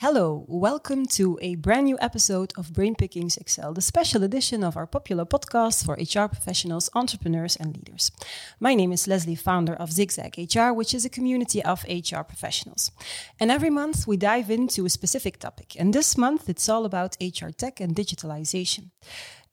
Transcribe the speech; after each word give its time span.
Hello, 0.00 0.44
welcome 0.46 1.06
to 1.06 1.36
a 1.42 1.56
brand 1.56 1.86
new 1.86 1.98
episode 2.00 2.52
of 2.56 2.72
Brain 2.72 2.94
Pickings 2.94 3.36
Excel, 3.36 3.74
the 3.74 3.82
special 3.82 4.22
edition 4.22 4.62
of 4.62 4.76
our 4.76 4.86
popular 4.86 5.24
podcast 5.24 5.84
for 5.84 5.94
HR 5.94 6.28
professionals, 6.28 6.88
entrepreneurs, 6.94 7.56
and 7.56 7.76
leaders. 7.76 8.12
My 8.60 8.76
name 8.76 8.92
is 8.92 9.08
Leslie, 9.08 9.34
founder 9.34 9.74
of 9.74 9.90
Zigzag 9.90 10.38
HR, 10.38 10.72
which 10.72 10.94
is 10.94 11.04
a 11.04 11.08
community 11.10 11.64
of 11.64 11.82
HR 11.88 12.22
professionals. 12.22 12.92
And 13.40 13.50
every 13.50 13.70
month 13.70 14.06
we 14.06 14.16
dive 14.16 14.52
into 14.52 14.86
a 14.86 14.88
specific 14.88 15.40
topic. 15.40 15.74
And 15.76 15.92
this 15.92 16.16
month 16.16 16.48
it's 16.48 16.68
all 16.68 16.84
about 16.84 17.16
HR 17.20 17.48
tech 17.48 17.80
and 17.80 17.96
digitalization. 17.96 18.90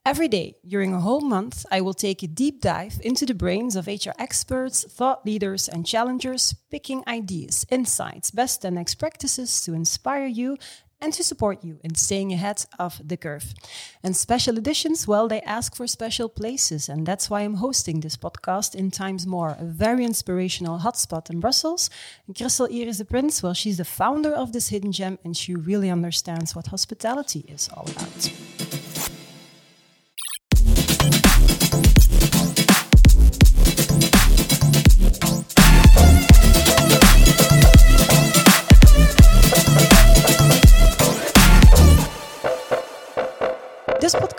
Every 0.05 0.27
day 0.27 0.53
during 0.67 0.93
a 0.93 0.99
whole 0.99 1.21
month, 1.21 1.65
I 1.71 1.81
will 1.81 1.95
take 1.95 2.21
a 2.21 2.27
deep 2.27 2.61
dive 2.61 3.01
into 3.03 3.25
the 3.25 3.33
brains 3.33 3.75
of 3.75 3.88
HR 3.88 4.13
experts, 4.20 4.85
thought 4.88 5.25
leaders, 5.25 5.67
and 5.67 5.83
challengers, 5.83 6.53
picking 6.70 7.03
ideas, 7.07 7.65
insights, 7.71 8.29
best 8.29 8.63
and 8.63 8.75
next 8.75 8.95
practices 8.95 9.61
to 9.61 9.73
inspire 9.73 10.27
you 10.27 10.57
and 11.02 11.11
to 11.13 11.23
support 11.23 11.63
you 11.63 11.79
in 11.83 11.95
staying 11.95 12.31
ahead 12.31 12.63
of 12.77 13.02
the 13.03 13.17
curve. 13.17 13.55
And 14.03 14.16
special 14.16 14.59
editions, 14.59 15.07
well, 15.07 15.27
they 15.27 15.41
ask 15.41 15.75
for 15.75 15.88
special 15.88 16.30
places, 16.30 16.88
and 16.88 17.03
that's 17.03 17.27
why 17.27 17.41
I'm 17.41 17.55
hosting 17.55 18.02
this 18.02 18.16
podcast 18.16 18.75
in 18.75 18.91
Times 18.91 19.25
More, 19.25 19.58
a 19.59 19.66
very 19.66 20.05
inspirational 20.05 20.80
hotspot 20.80 21.31
in 21.31 21.39
Brussels. 21.39 21.89
And 22.27 22.35
Crystal 22.35 22.69
Iris 22.72 22.99
de 22.99 23.05
Prince, 23.05 23.41
well, 23.41 23.55
she's 23.55 23.77
the 23.77 23.85
founder 23.85 24.33
of 24.33 24.53
this 24.53 24.67
hidden 24.67 24.91
gem, 24.91 25.17
and 25.23 25.35
she 25.35 25.55
really 25.55 25.89
understands 25.89 26.55
what 26.55 26.67
hospitality 26.67 27.44
is 27.47 27.69
all 27.75 27.89
about. 27.89 28.64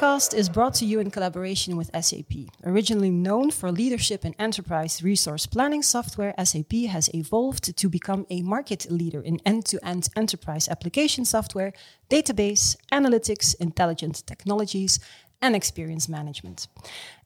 Podcast 0.06 0.34
is 0.34 0.48
brought 0.48 0.74
to 0.74 0.84
you 0.84 1.00
in 1.00 1.10
collaboration 1.10 1.76
with 1.76 1.90
SAP. 2.00 2.32
Originally 2.64 3.10
known 3.10 3.50
for 3.50 3.72
leadership 3.72 4.24
in 4.24 4.34
enterprise 4.38 5.02
resource 5.02 5.46
planning 5.46 5.82
software, 5.82 6.32
SAP 6.44 6.72
has 6.88 7.12
evolved 7.12 7.76
to 7.76 7.88
become 7.88 8.24
a 8.30 8.40
market 8.42 8.86
leader 8.88 9.20
in 9.20 9.40
end 9.44 9.64
to 9.66 9.84
end 9.84 10.08
enterprise 10.14 10.68
application 10.68 11.24
software, 11.24 11.72
database, 12.08 12.76
analytics, 12.92 13.56
intelligent 13.58 14.24
technologies, 14.28 15.00
and 15.42 15.56
experience 15.56 16.08
management. 16.08 16.68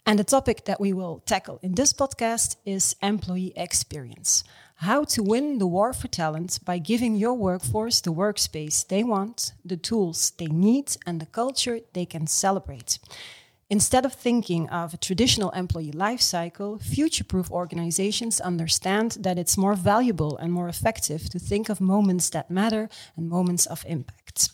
And 0.06 0.18
the 0.18 0.24
topic 0.24 0.64
that 0.64 0.80
we 0.80 0.94
will 0.94 1.22
tackle 1.26 1.58
in 1.62 1.74
this 1.74 1.92
podcast 1.92 2.56
is 2.64 2.96
employee 3.02 3.52
experience 3.56 4.42
how 4.80 5.04
to 5.04 5.22
win 5.22 5.58
the 5.58 5.66
war 5.66 5.92
for 5.92 6.08
talent 6.08 6.58
by 6.64 6.78
giving 6.78 7.14
your 7.14 7.34
workforce 7.34 8.00
the 8.00 8.12
workspace 8.12 8.86
they 8.86 9.04
want, 9.04 9.52
the 9.62 9.76
tools 9.76 10.32
they 10.38 10.46
need, 10.46 10.96
and 11.06 11.20
the 11.20 11.26
culture 11.26 11.80
they 11.92 12.06
can 12.06 12.26
celebrate. 12.26 12.98
Instead 13.68 14.06
of 14.06 14.14
thinking 14.14 14.68
of 14.70 14.94
a 14.94 14.96
traditional 14.96 15.50
employee 15.50 15.92
life 15.92 16.20
cycle, 16.22 16.78
future 16.78 17.24
proof 17.24 17.50
organizations 17.50 18.40
understand 18.40 19.18
that 19.20 19.38
it's 19.38 19.58
more 19.58 19.74
valuable 19.74 20.38
and 20.38 20.50
more 20.50 20.68
effective 20.68 21.28
to 21.28 21.38
think 21.38 21.68
of 21.68 21.80
moments 21.80 22.30
that 22.30 22.50
matter 22.50 22.88
and 23.16 23.28
moments 23.28 23.66
of 23.66 23.84
impact. 23.86 24.48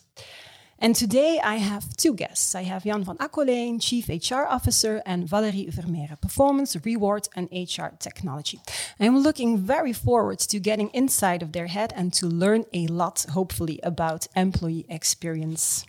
And 0.79 0.95
today 0.95 1.41
I 1.43 1.57
have 1.57 1.97
two 1.97 2.13
guests. 2.13 2.55
I 2.55 2.65
have 2.65 2.85
Jan 2.85 3.03
van 3.03 3.17
Acoleyen, 3.17 3.81
Chief 3.81 4.09
HR 4.09 4.45
Officer, 4.47 5.03
and 5.07 5.27
Valerie 5.27 5.69
Vermeeren, 5.71 6.21
Performance, 6.21 6.77
Reward, 6.85 7.29
and 7.35 7.49
HR 7.51 7.97
Technology. 7.99 8.61
I'm 9.01 9.19
looking 9.19 9.57
very 9.59 9.95
forward 9.95 10.39
to 10.41 10.61
getting 10.61 10.91
inside 10.91 11.43
of 11.43 11.53
their 11.53 11.69
head 11.69 11.95
and 11.97 12.13
to 12.15 12.27
learn 12.27 12.67
a 12.75 12.87
lot, 12.89 13.25
hopefully, 13.31 13.81
about 13.83 14.27
employee 14.37 14.85
experience. 14.91 15.87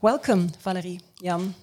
Welcome, 0.00 0.52
Valerie, 0.62 1.00
Jan. 1.22 1.54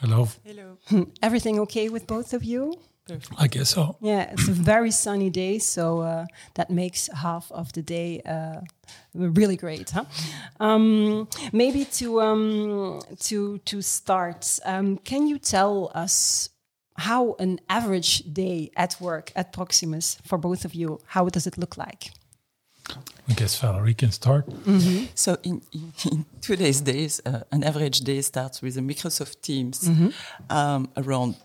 Hello. 0.00 0.28
Hello. 0.44 0.78
Everything 1.22 1.60
okay 1.60 1.88
with 1.88 2.08
both 2.08 2.34
of 2.34 2.42
you? 2.42 2.74
Perfect. 3.12 3.40
I 3.40 3.46
guess 3.48 3.70
so. 3.70 3.96
Yeah, 4.00 4.30
it's 4.32 4.48
a 4.48 4.52
very 4.52 4.90
sunny 4.90 5.30
day, 5.30 5.58
so 5.58 6.00
uh, 6.00 6.26
that 6.54 6.70
makes 6.70 7.08
half 7.12 7.52
of 7.52 7.72
the 7.72 7.82
day 7.82 8.22
uh, 8.22 8.60
really 9.14 9.56
great, 9.56 9.90
huh? 9.90 10.04
Um, 10.60 11.28
maybe 11.52 11.84
to 11.84 12.20
um, 12.20 13.00
to 13.20 13.58
to 13.58 13.82
start, 13.82 14.60
um, 14.64 14.98
can 14.98 15.26
you 15.26 15.38
tell 15.38 15.90
us 15.94 16.50
how 16.96 17.34
an 17.38 17.60
average 17.68 18.22
day 18.32 18.70
at 18.76 18.96
work 19.00 19.32
at 19.36 19.52
Proximus 19.52 20.18
for 20.24 20.38
both 20.38 20.64
of 20.64 20.74
you? 20.74 21.00
How 21.06 21.28
does 21.28 21.46
it 21.46 21.58
look 21.58 21.76
like? 21.76 22.12
I 23.28 23.34
guess 23.34 23.58
Valerie 23.60 23.94
can 23.94 24.10
start. 24.10 24.46
Mm 24.46 24.78
-hmm. 24.78 25.08
So 25.14 25.36
in, 25.42 25.62
in, 25.70 25.92
in, 26.10 26.24
today's 26.40 26.82
days, 26.82 27.20
uh, 27.26 27.40
an 27.50 27.64
average 27.64 28.02
day 28.04 28.22
starts 28.22 28.60
with 28.60 28.76
a 28.76 28.80
Microsoft 28.80 29.40
Teams 29.40 29.82
mm 29.82 29.94
-hmm. 29.96 30.12
um, 30.48 30.90
around 30.94 31.36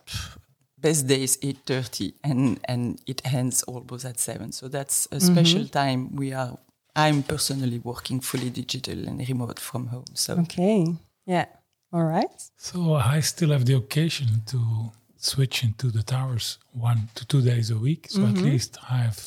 best 0.77 1.07
days 1.07 1.37
8.30 1.37 2.13
and, 2.23 2.59
and 2.65 3.01
it 3.07 3.21
ends 3.33 3.63
almost 3.63 4.05
at 4.05 4.19
7. 4.19 4.51
So 4.51 4.67
that's 4.67 5.07
a 5.11 5.19
special 5.19 5.61
mm 5.61 5.67
-hmm. 5.67 5.71
time 5.71 6.09
we 6.15 6.35
are, 6.35 6.57
I'm 6.95 7.23
personally 7.23 7.79
working 7.83 8.23
fully 8.23 8.49
digital 8.49 9.07
and 9.07 9.27
remote 9.27 9.59
from 9.61 9.87
home. 9.87 10.11
So 10.13 10.33
Okay, 10.39 10.95
yeah, 11.25 11.45
all 11.91 12.07
right. 12.07 12.51
So 12.57 12.79
I 13.15 13.21
still 13.21 13.51
have 13.51 13.65
the 13.65 13.75
occasion 13.75 14.43
to 14.45 14.91
switch 15.17 15.63
into 15.63 15.91
the 15.91 16.03
towers 16.03 16.59
one 16.71 17.01
to 17.13 17.25
two 17.25 17.41
days 17.41 17.71
a 17.71 17.75
week. 17.75 18.09
So 18.09 18.19
mm 18.19 18.25
-hmm. 18.25 18.29
at 18.29 18.35
mm-hmm. 18.35 18.51
least 18.51 18.77
I 18.77 18.97
have 19.07 19.19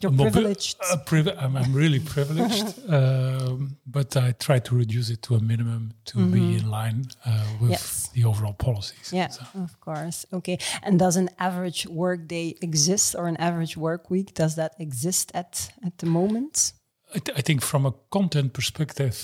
you're 0.00 0.12
privileged. 0.12 0.78
Uh, 0.80 0.96
privi 1.04 1.36
I'm, 1.42 1.56
I'm, 1.56 1.72
really 1.72 2.00
privileged, 2.00 2.78
um, 2.88 3.76
but 3.86 4.16
I 4.16 4.32
try 4.32 4.58
to 4.58 4.74
reduce 4.74 5.10
it 5.10 5.22
to 5.22 5.34
a 5.34 5.40
minimum 5.40 5.92
to 6.04 6.18
mm 6.18 6.24
-hmm. 6.24 6.32
be 6.32 6.38
mm-hmm. 6.38 6.58
in 6.58 6.70
line 6.70 7.00
uh, 7.26 7.60
with 7.60 7.70
yes. 7.70 8.10
the 8.12 8.24
overall 8.26 8.54
policies. 8.54 9.10
Yeah, 9.10 9.30
so. 9.30 9.42
of 9.62 9.78
course. 9.78 10.26
Okay. 10.30 10.58
And 10.82 10.98
does 10.98 11.16
an 11.16 11.28
average 11.36 11.88
work 11.88 12.28
day 12.28 12.56
exist 12.60 13.14
or 13.14 13.26
an 13.26 13.36
average 13.36 13.74
work 13.78 14.08
week? 14.10 14.34
Does 14.34 14.54
that 14.54 14.72
exist 14.78 15.34
at, 15.34 15.72
at 15.86 15.92
the 15.96 16.06
moment? 16.06 16.74
I, 17.14 17.18
th 17.18 17.38
I 17.38 17.42
think 17.42 17.62
from 17.62 17.86
a 17.86 17.92
content 18.08 18.52
perspective, 18.52 19.16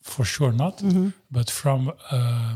for 0.00 0.26
sure 0.26 0.52
not. 0.52 0.82
Mm 0.82 0.90
-hmm. 0.90 1.12
But 1.28 1.50
from 1.50 1.88
a 2.10 2.54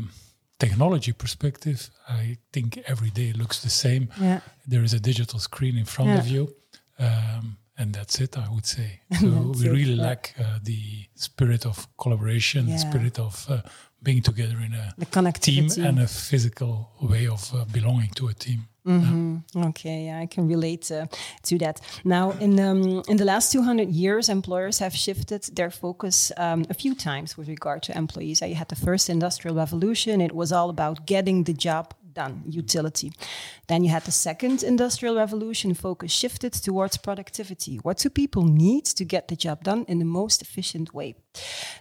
technology 0.57 1.13
perspective, 1.13 1.89
I 2.07 2.37
think 2.51 2.77
every 2.85 3.11
day 3.11 3.31
looks 3.31 3.59
the 3.59 3.69
same. 3.69 4.07
Yeah. 4.19 4.39
There 4.69 4.83
is 4.83 4.93
a 4.93 4.99
digital 4.99 5.39
screen 5.39 5.75
in 5.77 5.85
front 5.85 6.09
yeah. 6.09 6.19
of 6.19 6.27
you. 6.27 6.55
Um, 6.99 7.57
and 7.77 7.93
that's 7.93 8.19
it, 8.19 8.37
I 8.37 8.47
would 8.49 8.65
say. 8.65 8.99
So 9.19 9.27
we 9.57 9.67
it, 9.67 9.71
really 9.71 9.93
yeah. 9.93 10.03
lack 10.03 10.35
uh, 10.37 10.59
the 10.61 11.07
spirit 11.15 11.65
of 11.65 11.87
collaboration, 11.97 12.67
yeah. 12.67 12.73
the 12.73 12.79
spirit 12.79 13.19
of 13.19 13.45
uh, 13.49 13.61
being 14.03 14.21
together 14.21 14.57
in 14.59 14.73
a 14.73 15.31
team 15.33 15.69
and 15.77 15.99
a 15.99 16.07
physical 16.07 16.91
way 17.01 17.27
of 17.27 17.53
uh, 17.53 17.65
belonging 17.65 18.11
to 18.15 18.27
a 18.27 18.33
team. 18.33 18.67
Mm 18.85 19.01
-hmm. 19.01 19.41
yeah. 19.53 19.67
Okay, 19.67 20.03
yeah, 20.05 20.23
I 20.23 20.27
can 20.27 20.47
relate 20.47 20.99
uh, 20.99 21.05
to 21.41 21.57
that. 21.57 21.81
Now, 22.03 22.33
in 22.39 22.59
um, 22.59 23.01
in 23.07 23.17
the 23.17 23.23
last 23.23 23.51
200 23.51 23.89
years, 23.95 24.27
employers 24.27 24.79
have 24.79 24.97
shifted 24.97 25.55
their 25.55 25.71
focus 25.71 26.31
um, 26.37 26.65
a 26.69 26.73
few 26.73 26.95
times 26.95 27.35
with 27.35 27.47
regard 27.47 27.81
to 27.81 27.93
employees. 27.93 28.39
You 28.39 28.55
had 28.55 28.67
the 28.67 28.75
first 28.75 29.09
industrial 29.09 29.57
revolution; 29.57 30.21
it 30.21 30.31
was 30.31 30.51
all 30.51 30.69
about 30.69 30.97
getting 31.05 31.45
the 31.45 31.53
job 31.57 31.85
done, 32.19 32.43
utility. 32.61 33.09
Then 33.67 33.83
you 33.83 33.91
had 33.91 34.03
the 34.03 34.11
second 34.11 34.63
industrial 34.63 35.15
revolution, 35.15 35.73
focus 35.73 36.11
shifted 36.11 36.53
towards 36.53 36.97
productivity. 36.97 37.75
What 37.85 37.97
do 38.03 38.09
people 38.09 38.43
need 38.43 38.85
to 38.97 39.05
get 39.05 39.27
the 39.27 39.35
job 39.45 39.63
done 39.63 39.85
in 39.87 39.99
the 39.99 40.11
most 40.19 40.41
efficient 40.41 40.93
way? 40.93 41.15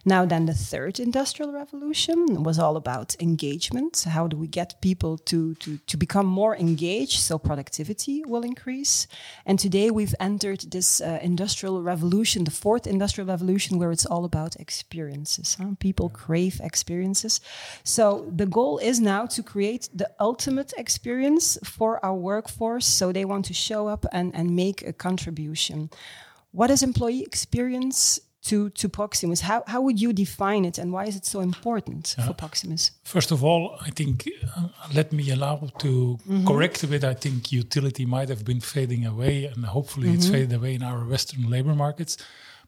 Now, 0.04 0.26
then 0.26 0.46
the 0.46 0.54
third 0.70 1.00
industrial 1.00 1.52
revolution 1.52 2.42
was 2.42 2.58
all 2.58 2.76
about 2.76 3.16
engagement. 3.20 4.04
How 4.16 4.28
do 4.28 4.36
we 4.36 4.46
get 4.46 4.80
people 4.80 5.18
to, 5.30 5.54
to, 5.54 5.78
to 5.90 5.96
become 5.96 6.26
more 6.26 6.54
engaged 6.56 7.18
so 7.20 7.38
productivity 7.38 8.22
will 8.26 8.44
increase? 8.44 9.06
And 9.46 9.58
today 9.58 9.90
we've 9.90 10.14
entered 10.20 10.60
this 10.70 11.00
uh, 11.00 11.18
industrial 11.22 11.82
revolution, 11.82 12.44
the 12.44 12.50
fourth 12.50 12.86
industrial 12.86 13.28
revolution, 13.28 13.78
where 13.78 13.92
it's 13.92 14.06
all 14.06 14.24
about 14.24 14.56
experiences. 14.56 15.56
Huh? 15.58 15.72
People 15.80 16.08
crave 16.10 16.60
experiences. 16.62 17.40
So 17.84 18.30
the 18.40 18.46
goal 18.46 18.78
is 18.78 19.00
now 19.00 19.26
to 19.26 19.42
create 19.42 19.88
the 20.00 20.10
ultimate 20.30 20.70
experience 20.84 21.46
for 21.74 21.90
our 22.06 22.18
workforce. 22.30 22.86
So 22.98 23.04
they 23.12 23.24
want 23.32 23.44
to 23.46 23.54
show 23.68 23.82
up 23.94 24.02
and, 24.12 24.28
and 24.38 24.46
make 24.64 24.78
a 24.92 24.92
contribution. 24.92 25.78
What 26.58 26.70
is 26.70 26.82
employee 26.82 27.22
experience 27.30 28.00
to, 28.48 28.70
to 28.70 28.88
Proximus? 28.88 29.40
How, 29.40 29.62
how 29.66 29.80
would 29.84 29.98
you 30.04 30.12
define 30.12 30.64
it 30.64 30.78
and 30.78 30.88
why 30.92 31.04
is 31.10 31.16
it 31.16 31.26
so 31.26 31.40
important 31.40 32.16
for 32.24 32.32
Proximus? 32.32 32.82
First 33.04 33.30
of 33.30 33.44
all, 33.44 33.62
I 33.88 33.90
think, 33.90 34.28
uh, 34.56 34.68
let 34.94 35.12
me 35.12 35.24
allow 35.36 35.56
to 35.84 35.88
mm 35.88 36.18
-hmm. 36.24 36.44
correct 36.50 36.84
a 36.84 36.86
bit. 36.86 37.02
I 37.04 37.14
think 37.24 37.38
utility 37.64 38.04
might 38.16 38.28
have 38.34 38.42
been 38.50 38.60
fading 38.60 39.06
away 39.06 39.36
and 39.52 39.64
hopefully 39.76 40.08
mm 40.08 40.12
-hmm. 40.12 40.18
it's 40.18 40.28
mm-hmm. 40.28 40.48
faded 40.48 40.58
away 40.58 40.72
in 40.78 40.82
our 40.82 41.00
Western 41.12 41.42
labor 41.54 41.74
markets. 41.74 42.16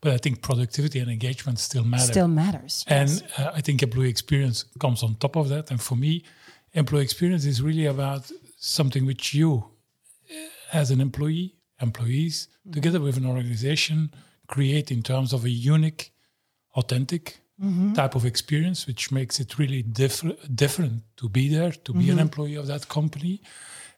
But 0.00 0.12
I 0.12 0.18
think 0.18 0.40
productivity 0.40 1.00
and 1.02 1.10
engagement 1.10 1.58
still 1.58 1.84
matter. 1.84 2.12
Still 2.12 2.28
matters. 2.28 2.84
And 2.86 3.10
uh, 3.38 3.58
I 3.58 3.60
think 3.60 3.82
employee 3.82 4.08
experience 4.08 4.64
comes 4.78 5.02
on 5.02 5.14
top 5.16 5.36
of 5.36 5.48
that. 5.48 5.70
And 5.70 5.80
for 5.80 5.96
me, 5.98 6.12
employee 6.72 7.02
experience 7.02 7.44
is 7.44 7.62
really 7.62 7.86
about 7.86 8.30
something 8.56 9.06
which 9.06 9.34
you, 9.34 9.64
as 10.72 10.90
an 10.90 11.00
employee, 11.00 11.56
employees, 11.80 12.48
mm-hmm. 12.60 12.72
together 12.72 13.00
with 13.00 13.16
an 13.16 13.26
organization, 13.26 14.10
create 14.46 14.90
in 14.90 15.02
terms 15.02 15.32
of 15.32 15.44
a 15.44 15.50
unique 15.50 16.12
authentic 16.74 17.40
mm-hmm. 17.62 17.92
type 17.92 18.14
of 18.14 18.24
experience, 18.24 18.86
which 18.86 19.10
makes 19.10 19.40
it 19.40 19.58
really 19.58 19.82
diff- 19.82 20.54
different 20.54 21.02
to 21.16 21.28
be 21.28 21.48
there, 21.48 21.72
to 21.72 21.92
be 21.92 22.00
mm-hmm. 22.00 22.12
an 22.12 22.18
employee 22.18 22.56
of 22.56 22.66
that 22.66 22.88
company, 22.88 23.40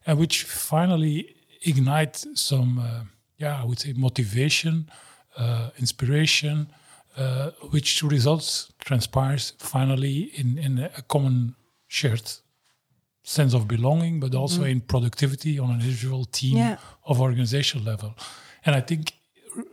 and 0.06 0.18
which 0.18 0.44
finally 0.44 1.34
ignite 1.62 2.16
some, 2.34 2.78
uh, 2.78 3.04
yeah, 3.38 3.60
I 3.60 3.64
would 3.64 3.78
say 3.78 3.92
motivation, 3.92 4.88
uh, 5.36 5.70
inspiration, 5.78 6.68
uh, 7.16 7.50
which 7.70 8.02
results 8.02 8.72
transpires 8.78 9.52
finally 9.58 10.30
in 10.34 10.58
in 10.58 10.78
a 10.78 11.02
common 11.02 11.54
shared 11.86 12.32
sense 13.22 13.54
of 13.54 13.68
belonging, 13.68 14.20
but 14.20 14.34
also 14.34 14.60
mm-hmm. 14.62 14.70
in 14.70 14.80
productivity 14.80 15.58
on 15.58 15.70
an 15.70 15.80
individual 15.80 16.24
team 16.24 16.56
yeah. 16.56 16.76
of 17.04 17.20
organizational 17.20 17.84
level. 17.84 18.14
And 18.64 18.74
I 18.74 18.80
think 18.80 19.14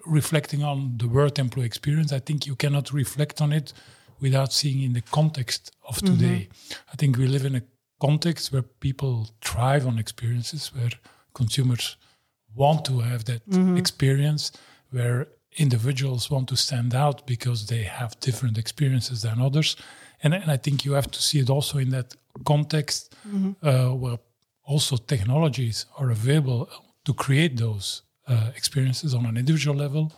reflecting 0.05 0.63
on 0.63 0.97
the 0.97 1.07
word 1.07 1.39
employee 1.39 1.65
experience, 1.65 2.11
I 2.11 2.19
think 2.19 2.45
you 2.45 2.55
cannot 2.55 2.91
reflect 2.91 3.41
on 3.41 3.51
it 3.53 3.73
without 4.19 4.53
seeing 4.53 4.83
in 4.83 4.93
the 4.93 5.01
context 5.01 5.71
of 5.87 5.97
mm-hmm. 5.97 6.15
today. 6.15 6.47
Mm-hmm. 6.49 6.73
I 6.91 6.95
think 6.95 7.17
we 7.17 7.27
live 7.27 7.45
in 7.45 7.55
a 7.55 7.63
context 7.99 8.51
where 8.51 8.61
people 8.61 9.29
thrive 9.41 9.87
on 9.87 9.97
experiences, 9.97 10.71
where 10.73 10.91
consumers 11.33 11.97
want 12.55 12.85
to 12.85 12.99
have 12.99 13.25
that 13.25 13.47
mm-hmm. 13.49 13.77
experience, 13.77 14.51
where 14.91 15.27
individuals 15.57 16.29
want 16.29 16.47
to 16.49 16.55
stand 16.55 16.93
out 16.93 17.25
because 17.25 17.67
they 17.67 17.83
have 17.83 18.19
different 18.19 18.57
experiences 18.57 19.21
than 19.21 19.41
others. 19.41 19.75
And, 20.21 20.33
and 20.33 20.51
I 20.51 20.57
think 20.57 20.85
you 20.85 20.93
have 20.93 21.09
to 21.11 21.21
see 21.21 21.39
it 21.39 21.49
also 21.49 21.77
in 21.77 21.89
that 21.89 22.15
context 22.45 23.15
mm-hmm. 23.27 23.51
uh, 23.67 23.93
where 23.93 24.17
also 24.63 24.97
technologies 24.97 25.85
are 25.97 26.11
available 26.11 26.69
to 27.05 27.13
create 27.13 27.57
those 27.57 28.03
uh, 28.27 28.51
experiences 28.55 29.13
on 29.13 29.25
an 29.25 29.37
individual 29.37 29.75
level 29.75 30.11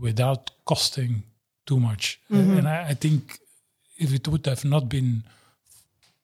without 0.00 0.50
costing 0.64 1.24
too 1.66 1.80
much. 1.80 2.20
Mm-hmm. 2.30 2.58
and 2.58 2.68
I, 2.68 2.88
I, 2.90 2.94
think 2.94 3.38
if 3.98 4.12
it 4.12 4.28
would 4.28 4.46
have 4.46 4.64
not 4.64 4.88
been 4.88 5.24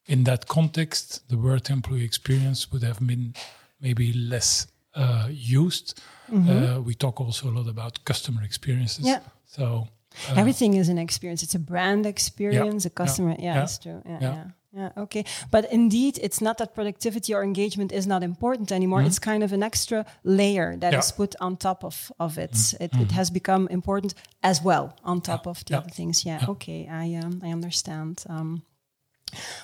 in 0.06 0.24
that 0.24 0.46
context, 0.46 1.28
the 1.28 1.36
word 1.36 1.70
employee 1.70 2.04
experience 2.04 2.70
would 2.72 2.82
have 2.82 3.04
been 3.06 3.34
maybe 3.80 4.12
less 4.12 4.66
uh, 4.94 5.28
used. 5.30 6.00
Mm-hmm. 6.30 6.50
Uh, 6.50 6.80
we 6.80 6.94
talk 6.94 7.20
also 7.20 7.48
a 7.48 7.52
lot 7.52 7.68
about 7.68 8.04
customer 8.04 8.42
experiences. 8.42 9.06
Yeah. 9.06 9.20
So 9.46 9.88
uh, 10.30 10.34
everything 10.36 10.74
is 10.74 10.88
an 10.88 10.98
experience. 10.98 11.42
It's 11.42 11.54
a 11.54 11.60
brand 11.60 12.06
experience. 12.06 12.84
Yeah, 12.84 12.88
a 12.88 12.90
customer. 12.90 13.30
Yeah, 13.38 13.44
yeah, 13.44 13.54
that's 13.54 13.78
true. 13.78 14.02
yeah. 14.06 14.18
yeah. 14.20 14.44
Yeah, 14.72 14.90
okay. 14.96 15.24
But 15.50 15.72
indeed, 15.72 16.18
it's 16.22 16.40
not 16.40 16.58
that 16.58 16.74
productivity 16.74 17.34
or 17.34 17.42
engagement 17.42 17.92
is 17.92 18.06
not 18.06 18.22
important 18.22 18.70
anymore. 18.70 19.00
Mm-hmm. 19.00 19.08
It's 19.08 19.18
kind 19.18 19.42
of 19.42 19.52
an 19.52 19.62
extra 19.62 20.06
layer 20.22 20.76
that 20.76 20.92
yeah. 20.92 20.98
is 21.00 21.10
put 21.10 21.34
on 21.40 21.56
top 21.56 21.84
of, 21.84 22.12
of 22.20 22.38
it. 22.38 22.52
Mm-hmm. 22.52 22.84
It, 22.84 22.92
it 22.92 22.96
mm-hmm. 22.96 23.14
has 23.14 23.30
become 23.30 23.66
important 23.68 24.14
as 24.42 24.62
well 24.62 24.96
on 25.02 25.20
top 25.20 25.46
yeah. 25.46 25.50
of 25.50 25.64
the 25.64 25.72
yeah. 25.72 25.78
other 25.78 25.90
things. 25.90 26.24
Yeah, 26.24 26.44
okay. 26.48 26.88
I, 26.88 27.14
um, 27.14 27.40
I 27.44 27.50
understand. 27.50 28.24
Um, 28.28 28.62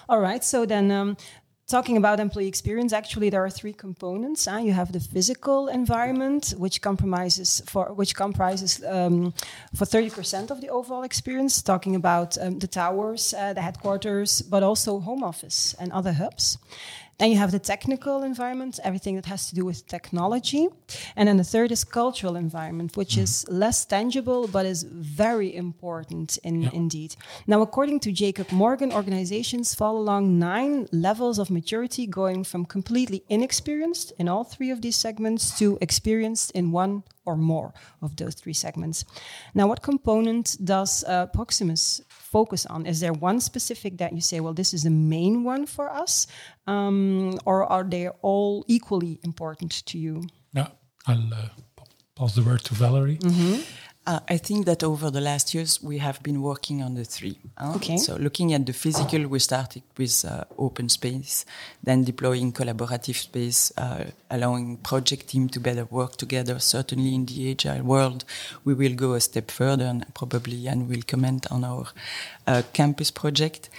all 0.09 0.21
right. 0.21 0.43
So 0.43 0.67
then 0.67 0.91
um, 0.91 1.17
talking 1.67 1.97
about 1.97 2.21
employee 2.21 2.47
experience, 2.47 2.93
actually 2.93 3.31
there 3.31 3.45
are 3.45 3.51
three 3.51 3.73
components. 3.73 4.47
You 4.47 4.73
have 4.73 4.93
the 4.93 5.01
physical 5.01 5.69
environment, 5.69 6.55
which 6.57 6.81
compromises 6.81 7.63
for 7.67 7.93
which 7.93 8.15
comprises 8.15 8.83
um, 8.85 9.33
for 9.75 9.85
thirty 9.85 10.11
percent 10.11 10.51
of 10.51 10.61
the 10.61 10.69
overall 10.69 11.03
experience. 11.03 11.63
Talking 11.63 11.97
about 11.97 12.39
um, 12.39 12.59
the 12.59 12.69
towers, 12.69 13.35
uh, 13.35 13.53
the 13.53 13.63
headquarters, 13.63 14.43
but 14.43 14.63
also 14.63 15.01
home 15.01 15.25
office 15.25 15.75
and 15.81 15.93
other 15.93 16.13
hubs. 16.13 16.59
Then 17.19 17.31
you 17.31 17.39
have 17.39 17.53
the 17.53 17.59
technical 17.59 18.23
environment, 18.23 18.79
everything 18.85 19.17
that 19.17 19.27
has 19.27 19.49
to 19.49 19.55
do 19.55 19.65
with 19.65 19.87
technology. 19.87 20.69
And 21.17 21.29
then 21.29 21.39
the 21.39 21.45
third 21.45 21.73
is 21.73 21.83
cultural 21.83 22.37
environment, 22.37 22.97
which 22.97 23.17
mm. 23.17 23.23
is 23.23 23.47
less 23.49 23.85
tangible 23.85 24.49
but 24.49 24.67
is 24.67 24.83
very 24.83 25.55
important 25.55 26.37
in, 26.45 26.63
yeah. 26.63 26.71
indeed. 26.73 27.17
Now, 27.47 27.63
according 27.63 28.01
to 28.01 28.13
Jacob 28.13 28.53
Morgan, 28.53 28.93
organizations 28.93 29.75
fall 29.75 29.97
along 29.97 30.39
nine 30.39 30.89
levels 30.93 31.39
of 31.39 31.51
maturity, 31.51 32.07
going 32.07 32.45
from 32.45 32.67
completely 32.67 33.23
inexperienced 33.29 34.13
in 34.19 34.29
all 34.29 34.45
three 34.45 34.71
of 34.71 34.83
these 34.83 34.97
segments 34.97 35.59
to 35.59 35.79
experienced 35.81 36.51
in 36.53 36.71
one 36.71 37.03
or 37.27 37.37
more 37.37 37.75
of 38.01 38.17
those 38.17 38.35
three 38.35 38.55
segments. 38.55 39.05
Now, 39.55 39.67
what 39.67 39.83
component 39.83 40.57
does 40.65 41.05
uh, 41.05 41.27
Proximus 41.27 42.01
focus 42.09 42.67
on? 42.67 42.87
Is 42.87 43.01
there 43.01 43.13
one 43.13 43.41
specific 43.41 43.99
that 43.99 44.13
you 44.13 44.21
say, 44.21 44.41
well, 44.41 44.55
this 44.55 44.73
is 44.73 44.83
the 44.83 44.91
main 44.91 45.45
one 45.45 45.67
for 45.67 45.91
us? 45.91 46.27
Um, 46.67 47.39
or 47.45 47.65
are 47.65 47.85
they 47.85 48.09
all 48.23 48.65
equally 48.69 49.19
important 49.23 49.85
to 49.87 49.99
you? 49.99 50.23
Yeah, 50.53 50.69
I'll 51.07 51.35
uh, 51.35 51.49
pass 52.15 52.35
the 52.35 52.43
word 52.43 52.63
to 52.65 52.75
Valerie. 52.75 53.19
Mm 53.21 53.31
-hmm. 53.31 53.65
Uh, 54.07 54.21
I 54.29 54.37
think 54.37 54.67
that 54.67 54.85
over 54.85 55.11
the 55.11 55.21
last 55.21 55.53
years 55.53 55.83
we 55.83 55.99
have 55.99 56.23
been 56.23 56.41
working 56.41 56.81
on 56.81 56.95
the 56.95 57.05
three. 57.05 57.39
Huh? 57.59 57.73
Okay. 57.75 57.97
So 57.97 58.15
looking 58.15 58.53
at 58.53 58.65
the 58.65 58.73
physical, 58.73 59.27
we 59.27 59.41
started 59.41 59.83
with 59.99 60.25
uh, 60.25 60.45
open 60.57 60.89
space, 60.89 61.45
then 61.83 62.05
deploying 62.05 62.53
collaborative 62.53 63.17
space, 63.17 63.73
uh, 63.77 64.05
allowing 64.31 64.77
project 64.77 65.27
team 65.27 65.49
to 65.49 65.59
better 65.59 65.87
work 65.87 66.17
together. 66.17 66.61
Certainly 66.61 67.17
in 67.17 67.27
the 67.27 67.51
agile 67.51 67.83
world, 67.83 68.25
we 68.65 68.75
will 68.75 68.95
go 68.95 69.15
a 69.15 69.21
step 69.21 69.51
further 69.51 69.87
and 69.87 70.07
probably 70.15 70.69
and 70.69 70.89
will 70.89 71.03
comment 71.05 71.51
on 71.51 71.65
our 71.65 71.87
uh, 72.47 72.63
campus 72.73 73.11
project. 73.11 73.71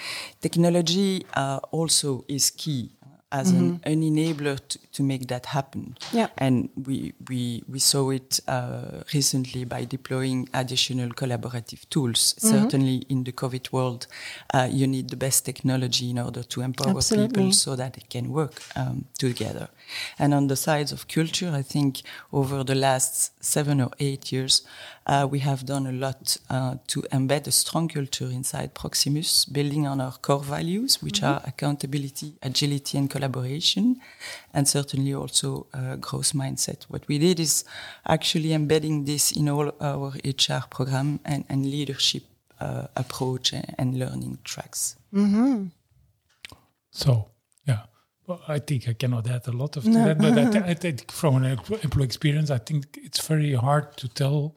Technology 0.41 1.25
uh, 1.35 1.59
also 1.71 2.25
is 2.27 2.51
key 2.51 2.91
as 3.31 3.51
mm-hmm. 3.51 3.75
an, 3.83 3.93
an, 3.93 4.01
enabler 4.01 4.59
to, 4.67 4.79
to, 4.97 5.03
make 5.03 5.27
that 5.27 5.45
happen. 5.47 5.97
Yeah. 6.11 6.27
And 6.37 6.69
we, 6.85 7.13
we, 7.29 7.63
we 7.67 7.79
saw 7.79 8.09
it 8.09 8.39
uh, 8.47 9.03
recently 9.13 9.63
by 9.63 9.85
deploying 9.85 10.49
additional 10.53 11.09
collaborative 11.09 11.87
tools. 11.89 12.33
Mm-hmm. 12.33 12.47
Certainly 12.47 12.97
in 13.09 13.23
the 13.23 13.31
COVID 13.31 13.71
world, 13.71 14.07
uh, 14.53 14.67
you 14.69 14.87
need 14.87 15.09
the 15.09 15.15
best 15.15 15.45
technology 15.45 16.09
in 16.09 16.19
order 16.19 16.43
to 16.43 16.61
empower 16.61 16.97
Absolutely. 16.97 17.27
people 17.27 17.51
so 17.53 17.75
that 17.75 17.93
they 17.93 18.03
can 18.09 18.31
work 18.31 18.61
um, 18.75 19.05
together. 19.17 19.69
And 20.19 20.33
on 20.33 20.47
the 20.47 20.55
sides 20.55 20.91
of 20.91 21.07
culture, 21.07 21.51
I 21.53 21.61
think 21.61 22.01
over 22.33 22.63
the 22.63 22.75
last 22.75 23.43
seven 23.43 23.81
or 23.81 23.91
eight 23.99 24.31
years, 24.31 24.65
uh, 25.07 25.25
we 25.29 25.39
have 25.39 25.65
done 25.65 25.87
a 25.87 25.91
lot 25.91 26.37
uh, 26.49 26.75
to 26.87 27.01
embed 27.13 27.47
a 27.47 27.51
strong 27.51 27.87
culture 27.87 28.25
inside 28.25 28.73
Proximus, 28.73 29.45
building 29.45 29.87
on 29.87 30.01
our 30.01 30.11
core 30.21 30.43
values, 30.43 31.01
which 31.01 31.21
mm-hmm. 31.21 31.33
are 31.33 31.41
accountability, 31.45 32.33
agility, 32.41 32.97
and 32.97 33.09
collaboration, 33.09 34.01
and 34.53 34.67
certainly 34.67 34.86
also 35.15 35.67
uh, 35.73 35.95
growth 35.95 36.33
mindset. 36.33 36.83
What 36.85 37.07
we 37.07 37.17
did 37.19 37.39
is 37.39 37.63
actually 38.05 38.53
embedding 38.53 39.05
this 39.05 39.31
in 39.31 39.49
all 39.49 39.71
our 39.81 40.13
HR 40.23 40.67
program 40.69 41.19
and, 41.25 41.45
and 41.49 41.65
leadership 41.65 42.23
uh, 42.59 42.87
approach 42.95 43.53
and, 43.53 43.75
and, 43.77 43.99
learning 43.99 44.39
tracks. 44.43 44.95
Mm-hmm. 45.13 45.67
So 46.91 47.29
well, 48.27 48.41
I 48.47 48.59
think 48.59 48.89
I 48.89 48.93
cannot 48.93 49.27
add 49.29 49.47
a 49.47 49.51
lot 49.51 49.77
of 49.77 49.85
no. 49.85 50.03
that, 50.03 50.17
but 50.17 50.37
I, 50.37 50.51
th- 50.51 50.63
I, 50.63 50.73
think 50.73 51.09
from 51.11 51.37
an 51.37 51.45
employee 51.45 52.05
experience, 52.05 52.51
I 52.51 52.57
think 52.57 52.99
it's 53.01 53.25
very 53.25 53.53
hard 53.53 53.95
to 53.97 54.09
tell 54.09 54.53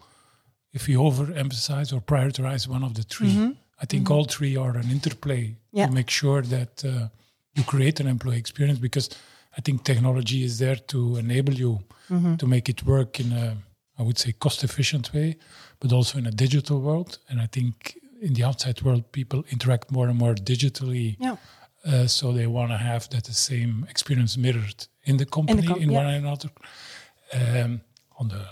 if 0.72 0.88
you 0.88 0.98
overemphasize 0.98 1.92
or 1.92 2.00
prioritize 2.00 2.66
one 2.66 2.82
of 2.82 2.94
the 2.94 3.02
3 3.02 3.28
mm-hmm. 3.28 3.50
I 3.82 3.86
think 3.86 4.04
mm-hmm. 4.04 4.12
all 4.12 4.24
three 4.24 4.56
are 4.56 4.76
an 4.76 4.90
interplay 4.90 5.56
yeah. 5.72 5.86
to 5.86 5.92
make 5.92 6.10
sure 6.10 6.42
that 6.42 6.84
uh, 6.84 7.08
you 7.54 7.64
create 7.64 7.98
an 7.98 8.08
employee 8.08 8.36
experience 8.36 8.78
because 8.78 9.08
I 9.60 9.62
think 9.66 9.84
technology 9.84 10.40
is 10.48 10.54
there 10.58 10.80
to 10.92 10.98
enable 11.24 11.54
you 11.54 11.72
mm-hmm. 12.10 12.36
to 12.36 12.46
make 12.46 12.66
it 12.68 12.80
work 12.84 13.20
in 13.20 13.32
a, 13.32 13.56
I 13.98 14.02
would 14.02 14.18
say, 14.18 14.32
cost 14.32 14.64
efficient 14.64 15.12
way, 15.12 15.36
but 15.80 15.92
also 15.92 16.18
in 16.18 16.26
a 16.26 16.34
digital 16.44 16.78
world. 16.80 17.18
And 17.28 17.40
I 17.40 17.48
think 17.54 17.74
in 18.20 18.32
the 18.34 18.44
outside 18.44 18.82
world, 18.82 19.04
people 19.12 19.44
interact 19.50 19.90
more 19.90 20.08
and 20.08 20.18
more 20.18 20.34
digitally. 20.34 21.16
Yeah 21.18 21.36
uh, 21.84 22.06
so 22.06 22.32
they 22.32 22.46
want 22.46 22.70
to 22.70 22.76
have 22.76 23.08
that 23.10 23.24
the 23.24 23.34
same 23.34 23.86
experience 23.88 24.36
mirrored 24.36 24.86
in 25.04 25.16
the 25.16 25.24
company 25.24 25.60
in, 25.60 25.64
the 25.64 25.72
com- 25.72 25.82
in 25.82 25.90
yeah. 25.90 25.98
one 25.98 26.06
another. 26.06 26.50
Um, 27.32 27.80
on 28.18 28.28
the 28.28 28.44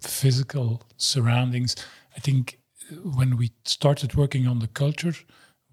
physical 0.00 0.82
surroundings, 0.96 1.74
I 2.16 2.20
think 2.20 2.58
when 3.02 3.36
we 3.36 3.50
started 3.64 4.14
working 4.14 4.46
on 4.46 4.60
the 4.60 4.68
culture, 4.68 5.14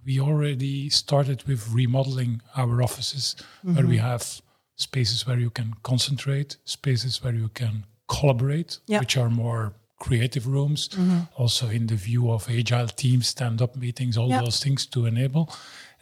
we 0.03 0.19
already 0.19 0.89
started 0.89 1.43
with 1.43 1.71
remodeling 1.71 2.41
our 2.55 2.81
offices 2.81 3.35
mm-hmm. 3.37 3.75
where 3.75 3.85
we 3.85 3.97
mm-hmm. 3.97 4.07
have 4.07 4.41
spaces 4.75 5.25
where 5.25 5.39
you 5.39 5.49
can 5.49 5.73
concentrate, 5.83 6.57
spaces 6.65 7.23
where 7.23 7.33
you 7.33 7.49
can 7.49 7.85
collaborate, 8.07 8.79
yeah. 8.87 8.99
which 8.99 9.17
are 9.17 9.29
more 9.29 9.73
creative 9.99 10.47
rooms, 10.47 10.89
mm-hmm. 10.89 11.19
also 11.37 11.69
in 11.69 11.87
the 11.87 11.95
view 11.95 12.31
of 12.31 12.49
agile 12.49 12.87
teams, 12.87 13.27
stand 13.27 13.61
up 13.61 13.75
meetings, 13.75 14.17
all 14.17 14.29
yeah. 14.29 14.41
those 14.41 14.61
things 14.63 14.85
to 14.85 15.05
enable. 15.05 15.49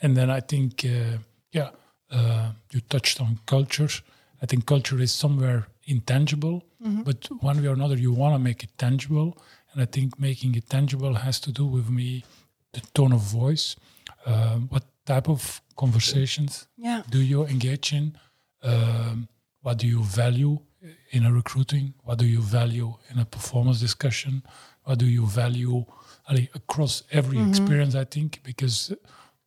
And 0.02 0.18
then 0.18 0.30
I 0.30 0.40
think, 0.40 0.84
uh, 0.86 1.18
yeah, 1.52 1.70
uh, 2.12 2.52
you 2.72 2.82
touched 2.82 3.22
on 3.22 3.40
culture. 3.46 3.90
I 4.42 4.46
think 4.46 4.66
culture 4.66 5.00
is 5.00 5.12
somewhere 5.12 5.68
intangible, 5.86 6.64
mm-hmm. 6.84 7.04
but 7.04 7.28
one 7.42 7.62
way 7.62 7.68
or 7.68 7.74
another, 7.74 7.98
you 7.98 8.12
want 8.12 8.36
to 8.36 8.40
make 8.40 8.64
it 8.64 8.72
tangible. 8.78 9.38
And 9.72 9.82
I 9.82 9.86
think 9.86 10.20
making 10.20 10.56
it 10.56 10.70
tangible 10.70 11.14
has 11.16 11.40
to 11.42 11.52
do 11.52 11.66
with 11.66 11.90
me 11.90 12.24
the 12.74 12.82
tone 12.94 13.14
of 13.14 13.22
voice. 13.22 13.76
Uh, 14.26 14.58
what 14.70 14.84
type 15.06 15.30
of 15.30 15.62
conversations 15.76 16.68
yeah. 16.78 17.04
do 17.10 17.20
you 17.20 17.46
engage 17.46 17.94
in? 17.94 18.18
Um, 18.64 19.28
what 19.62 19.78
do 19.78 19.88
you 19.88 20.04
value 20.04 20.60
in 21.12 21.26
a 21.26 21.32
recruiting? 21.32 21.94
What 22.04 22.18
do 22.18 22.26
you 22.26 22.42
value 22.42 22.96
in 23.10 23.20
a 23.20 23.26
performance 23.26 23.80
discussion? 23.80 24.44
What 24.84 25.00
do 25.00 25.06
you 25.06 25.26
value 25.26 25.86
across 26.54 27.04
every 27.12 27.38
mm-hmm. 27.38 27.50
experience. 27.50 27.96
I 27.96 28.06
think 28.06 28.42
because 28.44 28.94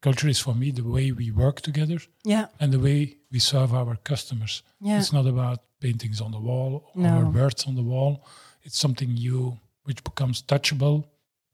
culture 0.02 0.28
is 0.28 0.38
for 0.38 0.54
me 0.54 0.70
the 0.70 0.84
way 0.84 1.12
we 1.12 1.30
work 1.30 1.60
together, 1.60 1.98
yeah, 2.24 2.46
and 2.60 2.72
the 2.72 2.78
way 2.78 3.16
we 3.30 3.38
serve 3.38 3.74
our 3.74 3.96
customers. 3.96 4.62
Yeah. 4.80 4.98
It's 4.98 5.12
not 5.12 5.26
about 5.26 5.60
paintings 5.80 6.20
on 6.20 6.32
the 6.32 6.40
wall 6.40 6.90
no. 6.94 7.18
or 7.18 7.24
words 7.26 7.66
on 7.66 7.74
the 7.74 7.82
wall. 7.82 8.26
It's 8.62 8.78
something 8.78 9.16
you 9.16 9.58
which 9.84 10.02
becomes 10.02 10.42
touchable 10.42 11.04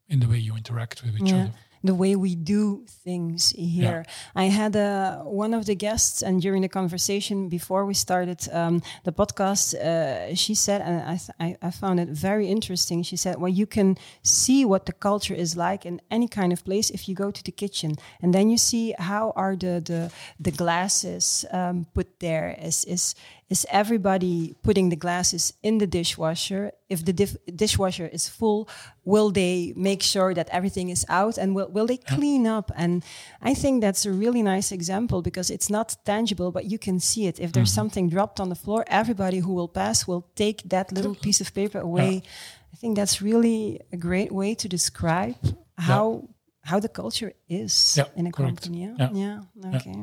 in 0.07 0.19
the 0.19 0.27
way 0.27 0.37
you 0.37 0.55
interact 0.55 1.03
with 1.03 1.15
each 1.15 1.31
yeah. 1.31 1.43
other 1.43 1.51
the 1.83 1.93
way 1.93 2.15
we 2.15 2.35
do 2.35 2.85
things 3.03 3.49
here. 3.49 4.05
Yeah. 4.05 4.13
I 4.35 4.45
had 4.45 4.75
uh, 4.75 5.17
one 5.19 5.53
of 5.53 5.65
the 5.65 5.75
guests, 5.75 6.23
and 6.23 6.41
during 6.41 6.61
the 6.61 6.69
conversation 6.69 7.49
before 7.49 7.85
we 7.85 7.93
started 7.93 8.47
um, 8.51 8.81
the 9.03 9.11
podcast, 9.11 9.75
uh, 9.75 10.33
she 10.33 10.55
said, 10.55 10.81
and 10.81 11.01
I, 11.01 11.17
th- 11.17 11.57
I, 11.61 11.71
found 11.71 11.99
it 11.99 12.09
very 12.09 12.47
interesting. 12.47 13.03
She 13.03 13.17
said, 13.17 13.39
"Well, 13.39 13.51
you 13.51 13.65
can 13.65 13.97
see 14.21 14.63
what 14.65 14.85
the 14.85 14.93
culture 14.93 15.33
is 15.33 15.57
like 15.57 15.85
in 15.85 15.99
any 16.09 16.27
kind 16.27 16.53
of 16.53 16.63
place 16.63 16.89
if 16.89 17.09
you 17.09 17.15
go 17.15 17.31
to 17.31 17.43
the 17.43 17.51
kitchen, 17.51 17.95
and 18.21 18.33
then 18.33 18.49
you 18.49 18.57
see 18.57 18.95
how 18.97 19.33
are 19.35 19.55
the 19.55 19.81
the 19.83 20.11
the 20.39 20.51
glasses 20.51 21.45
um, 21.51 21.85
put 21.93 22.19
there. 22.19 22.55
Is 22.61 22.85
is 22.85 23.15
is 23.49 23.65
everybody 23.69 24.55
putting 24.63 24.89
the 24.89 24.95
glasses 24.95 25.53
in 25.61 25.77
the 25.77 25.87
dishwasher? 25.87 26.71
If 26.89 27.05
the 27.05 27.13
dishwasher 27.55 28.07
is 28.07 28.27
full, 28.29 28.69
will 29.03 29.31
they 29.31 29.73
make 29.75 30.01
sure 30.01 30.33
that 30.33 30.49
everything 30.49 30.89
is 30.89 31.05
out 31.09 31.37
and 31.37 31.55
will, 31.55 31.69
will 31.69 31.87
they 31.87 31.97
clean 31.97 32.47
up? 32.47 32.71
And 32.75 33.03
I 33.41 33.53
think 33.53 33.81
that's 33.81 34.05
a 34.05 34.11
really 34.11 34.41
nice 34.41 34.71
example 34.71 35.21
because 35.21 35.49
it's 35.49 35.69
not 35.69 35.95
tangible, 36.05 36.51
but 36.51 36.65
you 36.65 36.79
can 36.79 36.99
see 36.99 37.27
it. 37.27 37.39
If 37.39 37.51
there's 37.51 37.69
mm 37.69 37.73
-hmm. 37.73 37.81
something 37.81 38.09
dropped 38.09 38.39
on 38.39 38.49
the 38.49 38.59
floor, 38.63 38.83
everybody 38.87 39.39
who 39.39 39.53
will 39.53 39.71
pass 39.71 40.05
will 40.05 40.23
take 40.33 40.67
that 40.67 40.91
little 40.91 41.15
piece 41.15 41.43
of 41.43 41.51
paper 41.51 41.81
away. 41.81 42.11
Yeah. 42.11 42.73
I 42.73 42.77
think 42.79 42.95
that's 42.97 43.21
really 43.21 43.79
a 43.91 43.97
great 43.97 44.31
way 44.31 44.55
to 44.55 44.67
describe 44.67 45.35
how 45.75 46.29
how 46.63 46.79
the 46.79 46.89
culture 46.89 47.33
is 47.49 47.95
yeah, 47.97 48.05
in 48.15 48.27
a 48.27 48.31
correct. 48.31 48.61
company. 48.61 48.83
Yeah, 48.83 49.09
yeah, 49.13 49.39
yeah. 49.55 49.75
okay. 49.75 49.95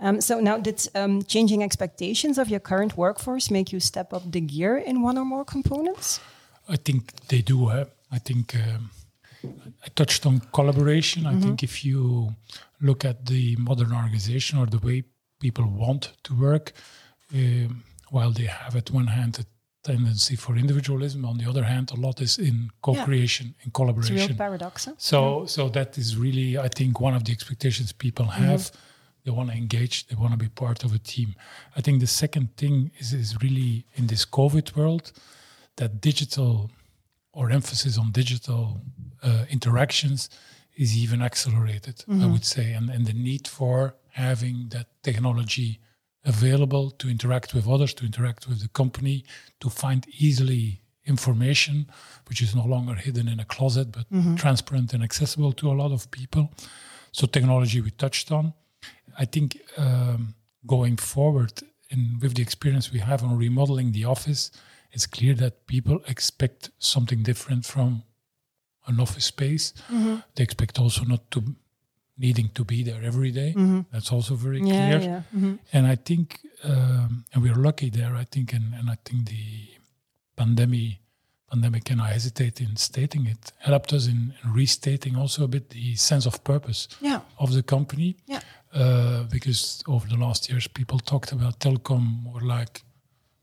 Um, 0.00 0.20
so 0.20 0.40
now, 0.40 0.58
did 0.58 0.88
um, 0.94 1.22
changing 1.22 1.62
expectations 1.62 2.36
of 2.38 2.48
your 2.48 2.60
current 2.60 2.96
workforce 2.96 3.50
make 3.50 3.72
you 3.72 3.80
step 3.80 4.12
up 4.12 4.30
the 4.30 4.40
gear 4.40 4.76
in 4.76 5.02
one 5.02 5.16
or 5.16 5.24
more 5.24 5.44
components? 5.44 6.20
I 6.68 6.76
think 6.76 7.12
they 7.28 7.42
do. 7.42 7.66
Huh? 7.66 7.84
I 8.10 8.18
think 8.18 8.54
um, 8.54 8.90
I 9.84 9.88
touched 9.94 10.26
on 10.26 10.40
collaboration. 10.52 11.22
Mm 11.22 11.26
-hmm. 11.26 11.32
I 11.32 11.36
mm-hmm. 11.36 11.46
think 11.46 11.62
if 11.62 11.84
you 11.84 12.34
look 12.78 13.04
at 13.04 13.16
the 13.26 13.54
modern 13.58 13.92
organization 13.92 14.60
or 14.60 14.68
the 14.68 14.78
way 14.82 15.04
people 15.38 15.64
want 15.76 16.14
to 16.22 16.34
work, 16.34 16.72
um, 17.32 17.84
while 18.10 18.32
they 18.32 18.46
have 18.46 18.78
at 18.78 18.90
one 18.90 19.10
hand 19.10 19.38
a 19.38 19.53
tendency 19.84 20.36
for 20.36 20.56
individualism. 20.56 21.24
On 21.24 21.36
the 21.38 21.48
other 21.48 21.64
hand, 21.64 21.90
a 21.92 22.00
lot 22.06 22.20
is 22.20 22.38
in 22.38 22.70
co-creation, 22.82 23.46
yeah. 23.46 23.64
in 23.64 23.70
collaboration. 23.70 24.16
It's 24.16 24.24
a 24.24 24.28
real 24.28 24.38
paradox. 24.38 24.86
Huh? 24.86 24.92
So, 24.98 25.40
yeah. 25.40 25.46
so 25.46 25.68
that 25.68 25.96
is 25.98 26.16
really, 26.16 26.58
I 26.58 26.68
think, 26.68 27.00
one 27.00 27.14
of 27.14 27.22
the 27.24 27.32
expectations 27.32 27.92
people 27.92 28.26
mm-hmm. 28.26 28.44
have. 28.44 28.60
Mm-hmm. 28.60 29.24
They 29.24 29.30
want 29.30 29.50
to 29.50 29.56
engage. 29.56 30.06
They 30.08 30.16
want 30.16 30.32
to 30.32 30.38
be 30.38 30.48
part 30.48 30.84
of 30.84 30.92
a 30.94 30.98
team. 30.98 31.34
I 31.76 31.80
think 31.80 32.00
the 32.00 32.12
second 32.22 32.56
thing 32.56 32.90
is 32.98 33.12
is 33.12 33.30
really 33.44 33.86
in 33.94 34.06
this 34.06 34.24
COVID 34.26 34.76
world 34.76 35.12
that 35.76 36.00
digital 36.00 36.70
or 37.32 37.50
emphasis 37.50 37.98
on 37.98 38.12
digital 38.12 38.80
uh, 39.22 39.44
interactions 39.48 40.28
is 40.76 40.90
even 41.04 41.22
accelerated. 41.22 41.96
Mm-hmm. 41.96 42.22
I 42.24 42.26
would 42.26 42.44
say, 42.44 42.66
and 42.76 42.90
and 42.90 43.06
the 43.06 43.14
need 43.14 43.48
for 43.48 43.94
having 44.10 44.68
that 44.74 44.88
technology 45.02 45.80
available 46.24 46.90
to 46.90 47.08
interact 47.08 47.54
with 47.54 47.68
others, 47.68 47.94
to 47.94 48.04
interact 48.04 48.48
with 48.48 48.60
the 48.62 48.68
company, 48.68 49.24
to 49.60 49.68
find 49.68 50.06
easily 50.18 50.80
information, 51.06 51.86
which 52.28 52.40
is 52.40 52.54
no 52.54 52.64
longer 52.64 52.94
hidden 52.94 53.28
in 53.28 53.38
a 53.40 53.44
closet, 53.44 53.92
but 53.92 54.10
mm-hmm. 54.10 54.34
transparent 54.36 54.94
and 54.94 55.02
accessible 55.02 55.52
to 55.52 55.70
a 55.70 55.74
lot 55.74 55.92
of 55.92 56.10
people. 56.10 56.50
So, 57.12 57.26
technology 57.26 57.80
we 57.80 57.90
touched 57.90 58.32
on. 58.32 58.54
I 59.18 59.24
think 59.24 59.60
um, 59.76 60.34
going 60.66 60.96
forward, 60.96 61.62
and 61.90 62.20
with 62.20 62.34
the 62.34 62.42
experience 62.42 62.90
we 62.90 63.00
have 63.00 63.22
on 63.22 63.36
remodeling 63.36 63.92
the 63.92 64.04
office, 64.04 64.50
it's 64.92 65.06
clear 65.06 65.34
that 65.34 65.66
people 65.66 66.00
expect 66.08 66.70
something 66.78 67.22
different 67.22 67.66
from 67.66 68.02
an 68.86 69.00
office 69.00 69.26
space. 69.26 69.72
Mm-hmm. 69.90 70.16
They 70.34 70.44
expect 70.44 70.78
also 70.78 71.04
not 71.04 71.30
to 71.32 71.54
needing 72.16 72.48
to 72.54 72.64
be 72.64 72.82
there 72.82 73.02
every 73.02 73.30
day. 73.30 73.54
Mm-hmm. 73.56 73.80
That's 73.92 74.12
also 74.12 74.34
very 74.34 74.60
yeah, 74.60 74.64
clear. 74.64 75.00
Yeah. 75.00 75.22
Mm-hmm. 75.34 75.54
And 75.72 75.86
I 75.86 75.96
think, 75.96 76.40
um, 76.62 77.24
and 77.32 77.42
we're 77.42 77.54
lucky 77.54 77.90
there. 77.90 78.14
I 78.14 78.24
think, 78.24 78.52
and, 78.52 78.74
and 78.74 78.88
I 78.88 78.96
think 79.04 79.28
the 79.28 79.68
pandemic, 80.36 80.98
pandemic, 81.50 81.90
and 81.90 82.00
I 82.00 82.12
hesitate 82.12 82.60
in 82.60 82.76
stating 82.76 83.26
it, 83.26 83.52
helped 83.58 83.92
us 83.92 84.06
in, 84.06 84.34
in 84.42 84.52
restating 84.52 85.16
also 85.16 85.44
a 85.44 85.48
bit 85.48 85.70
the 85.70 85.96
sense 85.96 86.26
of 86.26 86.42
purpose 86.44 86.88
yeah. 87.00 87.20
of 87.38 87.52
the 87.52 87.62
company. 87.62 88.16
Yeah. 88.26 88.40
Uh, 88.72 89.24
because 89.24 89.82
over 89.86 90.06
the 90.08 90.16
last 90.16 90.50
years, 90.50 90.66
people 90.66 90.98
talked 90.98 91.32
about 91.32 91.60
telecom 91.60 92.22
more 92.24 92.40
like 92.40 92.82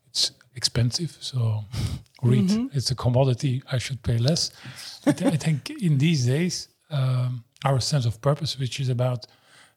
it's 0.08 0.32
expensive. 0.54 1.16
So 1.20 1.64
read, 2.22 2.48
mm-hmm. 2.48 2.76
it's 2.76 2.90
a 2.90 2.94
commodity. 2.94 3.62
I 3.70 3.78
should 3.78 4.02
pay 4.02 4.18
less. 4.18 4.50
I, 5.06 5.12
th- 5.12 5.32
I 5.32 5.36
think 5.36 5.70
in 5.70 5.98
these 5.98 6.26
days. 6.26 6.68
Um, 6.90 7.44
our 7.64 7.80
sense 7.80 8.06
of 8.06 8.20
purpose, 8.20 8.58
which 8.58 8.80
is 8.80 8.88
about 8.88 9.26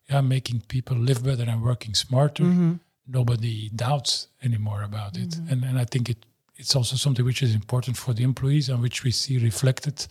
yeah, 0.10 0.22
making 0.22 0.62
people 0.68 0.98
live 0.98 1.24
better 1.24 1.44
and 1.50 1.64
working 1.64 1.96
smarter. 1.96 2.44
Mm-hmm. 2.44 2.74
Nobody 3.08 3.70
doubts 3.70 4.28
anymore 4.44 4.84
about 4.84 5.18
it, 5.18 5.30
mm-hmm. 5.30 5.52
and 5.52 5.64
and 5.64 5.80
I 5.80 5.86
think 5.86 6.10
it 6.10 6.26
it's 6.58 6.76
also 6.76 6.96
something 6.96 7.26
which 7.26 7.44
is 7.44 7.54
important 7.54 7.98
for 7.98 8.14
the 8.14 8.24
employees 8.24 8.70
and 8.70 8.82
which 8.82 9.04
we 9.04 9.12
see 9.12 9.38
reflected 9.38 10.08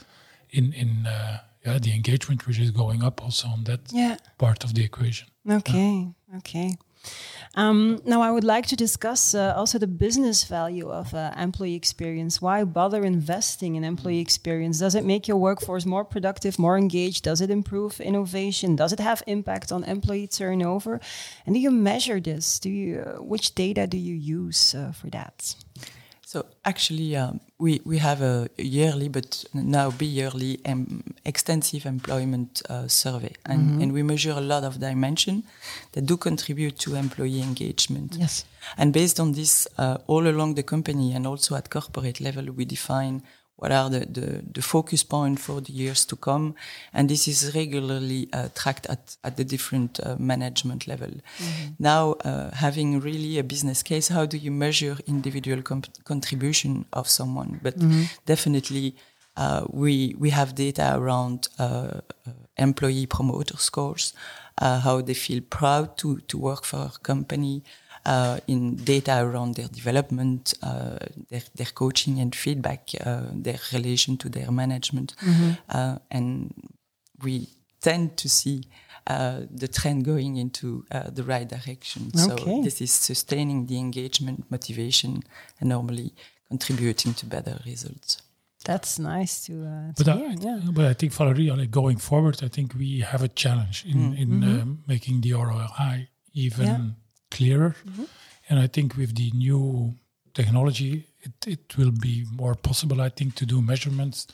in 0.50 0.72
in 0.72 1.06
uh, 1.06 1.38
yeah 1.66 1.78
the 1.78 1.92
engagement 1.92 2.46
which 2.46 2.58
is 2.58 2.70
going 2.70 3.02
up 3.02 3.22
also 3.22 3.48
on 3.48 3.64
that 3.64 3.80
yeah. 3.92 4.16
part 4.38 4.64
of 4.64 4.74
the 4.74 4.84
equation. 4.84 5.28
Okay, 5.48 6.06
yeah. 6.30 6.38
okay. 6.38 6.76
Um, 7.56 8.00
now, 8.04 8.20
I 8.20 8.30
would 8.30 8.42
like 8.42 8.66
to 8.66 8.76
discuss 8.76 9.34
uh, 9.34 9.54
also 9.56 9.78
the 9.78 9.86
business 9.86 10.42
value 10.44 10.90
of 10.90 11.14
uh, 11.14 11.32
employee 11.36 11.74
experience. 11.76 12.42
Why 12.42 12.64
bother 12.64 13.04
investing 13.04 13.76
in 13.76 13.84
employee 13.84 14.18
experience? 14.18 14.80
Does 14.80 14.94
it 14.96 15.04
make 15.04 15.28
your 15.28 15.36
workforce 15.36 15.86
more 15.86 16.04
productive, 16.04 16.58
more 16.58 16.76
engaged? 16.76 17.22
Does 17.22 17.40
it 17.40 17.50
improve 17.50 18.00
innovation? 18.00 18.74
Does 18.74 18.92
it 18.92 19.00
have 19.00 19.22
impact 19.26 19.70
on 19.70 19.84
employee 19.84 20.26
turnover? 20.26 21.00
And 21.46 21.54
do 21.54 21.60
you 21.60 21.70
measure 21.70 22.18
this? 22.18 22.58
Do 22.58 22.70
you, 22.70 23.00
uh, 23.00 23.22
which 23.22 23.54
data 23.54 23.86
do 23.86 23.98
you 23.98 24.14
use 24.14 24.74
uh, 24.74 24.90
for 24.90 25.08
that? 25.10 25.54
So 26.34 26.44
actually, 26.64 27.14
um, 27.16 27.38
we 27.60 27.80
we 27.84 27.98
have 27.98 28.20
a 28.20 28.48
yearly, 28.58 29.08
but 29.08 29.44
now 29.52 29.92
bi-yearly 29.92 30.58
um, 30.66 31.04
extensive 31.24 31.86
employment 31.86 32.60
uh, 32.68 32.88
survey, 32.88 33.34
and, 33.44 33.60
mm 33.60 33.68
-hmm. 33.68 33.82
and 33.82 33.92
we 33.92 34.02
measure 34.02 34.34
a 34.36 34.40
lot 34.40 34.64
of 34.64 34.78
dimensions 34.78 35.44
that 35.92 36.04
do 36.06 36.16
contribute 36.16 36.76
to 36.84 36.96
employee 36.96 37.40
engagement. 37.40 38.16
Yes. 38.18 38.44
And 38.76 38.92
based 38.92 39.18
on 39.20 39.32
this, 39.32 39.68
uh, 39.78 39.96
all 40.06 40.26
along 40.26 40.56
the 40.56 40.64
company 40.64 41.14
and 41.14 41.24
also 41.26 41.54
at 41.54 41.68
corporate 41.68 42.18
level, 42.20 42.44
we 42.56 42.64
define 42.64 43.22
what 43.56 43.70
are 43.72 43.88
the, 43.88 44.00
the, 44.00 44.42
the, 44.52 44.62
focus 44.62 45.04
point 45.04 45.38
for 45.38 45.60
the 45.60 45.72
years 45.72 46.04
to 46.04 46.16
come. 46.16 46.54
And 46.92 47.08
this 47.08 47.28
is 47.28 47.54
regularly 47.54 48.28
uh, 48.32 48.48
tracked 48.54 48.86
at, 48.86 49.16
at 49.22 49.36
the 49.36 49.44
different 49.44 50.00
uh, 50.00 50.16
management 50.18 50.88
level. 50.88 51.08
Mm-hmm. 51.08 51.70
Now, 51.78 52.12
uh, 52.24 52.50
having 52.50 53.00
really 53.00 53.38
a 53.38 53.44
business 53.44 53.82
case, 53.82 54.08
how 54.08 54.26
do 54.26 54.36
you 54.36 54.50
measure 54.50 54.96
individual 55.06 55.62
contribution 56.04 56.84
of 56.92 57.08
someone? 57.08 57.60
But 57.62 57.78
mm-hmm. 57.78 58.02
definitely, 58.26 58.96
uh, 59.36 59.64
we, 59.70 60.14
we 60.18 60.30
have 60.30 60.54
data 60.54 60.92
around 60.96 61.48
uh, 61.58 61.62
uh, 61.62 62.00
employee 62.56 63.06
promoter 63.06 63.56
scores, 63.56 64.12
how 64.60 65.00
they 65.00 65.14
feel 65.14 65.40
proud 65.50 65.96
to, 65.98 66.18
to 66.28 66.38
work 66.38 66.64
for 66.64 66.90
a 66.94 66.98
company, 67.02 67.64
in 68.46 68.76
data 68.76 69.22
around 69.22 69.54
their 69.54 69.68
development, 69.68 70.54
uh, 70.62 70.98
their, 71.30 71.42
their 71.54 71.72
coaching 71.74 72.20
and 72.20 72.34
feedback, 72.34 72.90
uh, 73.04 73.22
their 73.32 73.58
relation 73.72 74.16
to 74.18 74.28
their 74.28 74.50
management. 74.50 75.14
Mm-hmm. 75.20 75.96
and 76.10 76.52
we 77.22 77.48
tend 77.80 78.16
to 78.16 78.28
see 78.28 78.64
uh, 79.06 79.40
the 79.50 79.68
trend 79.68 80.04
going 80.04 80.36
into 80.36 80.84
uh, 80.90 81.10
the 81.10 81.22
right 81.22 81.48
direction. 81.48 82.10
Okay. 82.16 82.44
So 82.44 82.62
this 82.62 82.80
is 82.80 82.90
sustaining 82.90 83.66
the 83.66 83.78
engagement, 83.78 84.50
motivation, 84.50 85.22
and 85.60 85.68
normally 85.68 86.14
contributing 86.48 87.12
to 87.14 87.26
better 87.26 87.60
results. 87.66 88.22
That's 88.64 88.98
nice 88.98 89.44
to, 89.46 89.52
uh, 89.66 89.92
to 89.92 90.04
but, 90.04 90.16
hear, 90.16 90.26
I, 90.26 90.36
yeah. 90.40 90.60
but 90.72 90.86
I 90.86 90.94
think 90.94 91.12
Valerie, 91.12 91.50
like 91.50 91.70
going 91.70 91.98
forward, 91.98 92.42
I 92.42 92.48
think 92.48 92.74
we 92.74 93.00
have 93.00 93.22
a 93.22 93.28
challenge 93.28 93.84
in, 93.86 93.98
mm. 93.98 94.18
in 94.18 94.28
mm-hmm. 94.28 94.72
making 94.86 95.20
the 95.20 95.34
ROI 95.34 96.08
even 96.32 96.66
yeah 96.66 96.80
clearer. 97.36 97.70
Mm-hmm. 97.70 98.04
And 98.48 98.56
I 98.64 98.68
think 98.74 98.96
with 98.96 99.12
the 99.20 99.30
new 99.46 99.94
technology, 100.34 100.92
it, 101.26 101.34
it 101.46 101.76
will 101.78 101.94
be 102.08 102.14
more 102.42 102.54
possible, 102.54 103.00
I 103.00 103.10
think, 103.18 103.34
to 103.36 103.46
do 103.46 103.58
measurements 103.62 104.26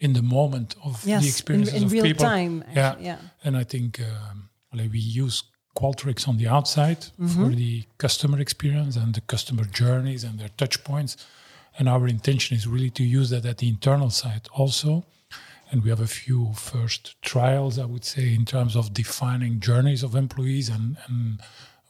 in 0.00 0.12
the 0.12 0.22
moment 0.22 0.76
of 0.88 1.04
yes, 1.04 1.22
the 1.22 1.28
experiences 1.28 1.74
in, 1.74 1.82
in 1.82 1.86
of 1.86 1.92
real 1.92 2.04
people. 2.04 2.24
time. 2.24 2.64
Yeah. 2.74 2.94
yeah. 3.00 3.18
And 3.44 3.56
I 3.56 3.64
think 3.64 4.00
um, 4.00 4.48
like 4.72 4.90
we 4.92 5.00
use 5.24 5.36
Qualtrics 5.80 6.26
on 6.26 6.38
the 6.38 6.48
outside 6.48 7.00
mm-hmm. 7.00 7.28
for 7.28 7.54
the 7.54 7.84
customer 7.98 8.40
experience 8.40 8.96
and 8.96 9.14
the 9.14 9.20
customer 9.20 9.64
journeys 9.80 10.24
and 10.24 10.34
their 10.40 10.52
touch 10.56 10.82
points. 10.82 11.16
And 11.78 11.88
our 11.88 12.08
intention 12.08 12.56
is 12.56 12.66
really 12.66 12.90
to 12.90 13.04
use 13.04 13.30
that 13.30 13.44
at 13.46 13.58
the 13.58 13.68
internal 13.68 14.10
side 14.10 14.48
also. 14.52 15.04
and 15.70 15.82
we 15.82 15.90
have 15.90 16.00
a 16.00 16.06
few 16.06 16.52
first 16.54 17.20
trials, 17.22 17.78
I 17.78 17.84
would 17.84 18.04
say, 18.04 18.34
in 18.34 18.44
terms 18.44 18.74
of 18.74 18.94
defining 18.94 19.60
journeys 19.60 20.02
of 20.02 20.14
employees 20.14 20.68
and, 20.68 20.96
and 21.06 21.40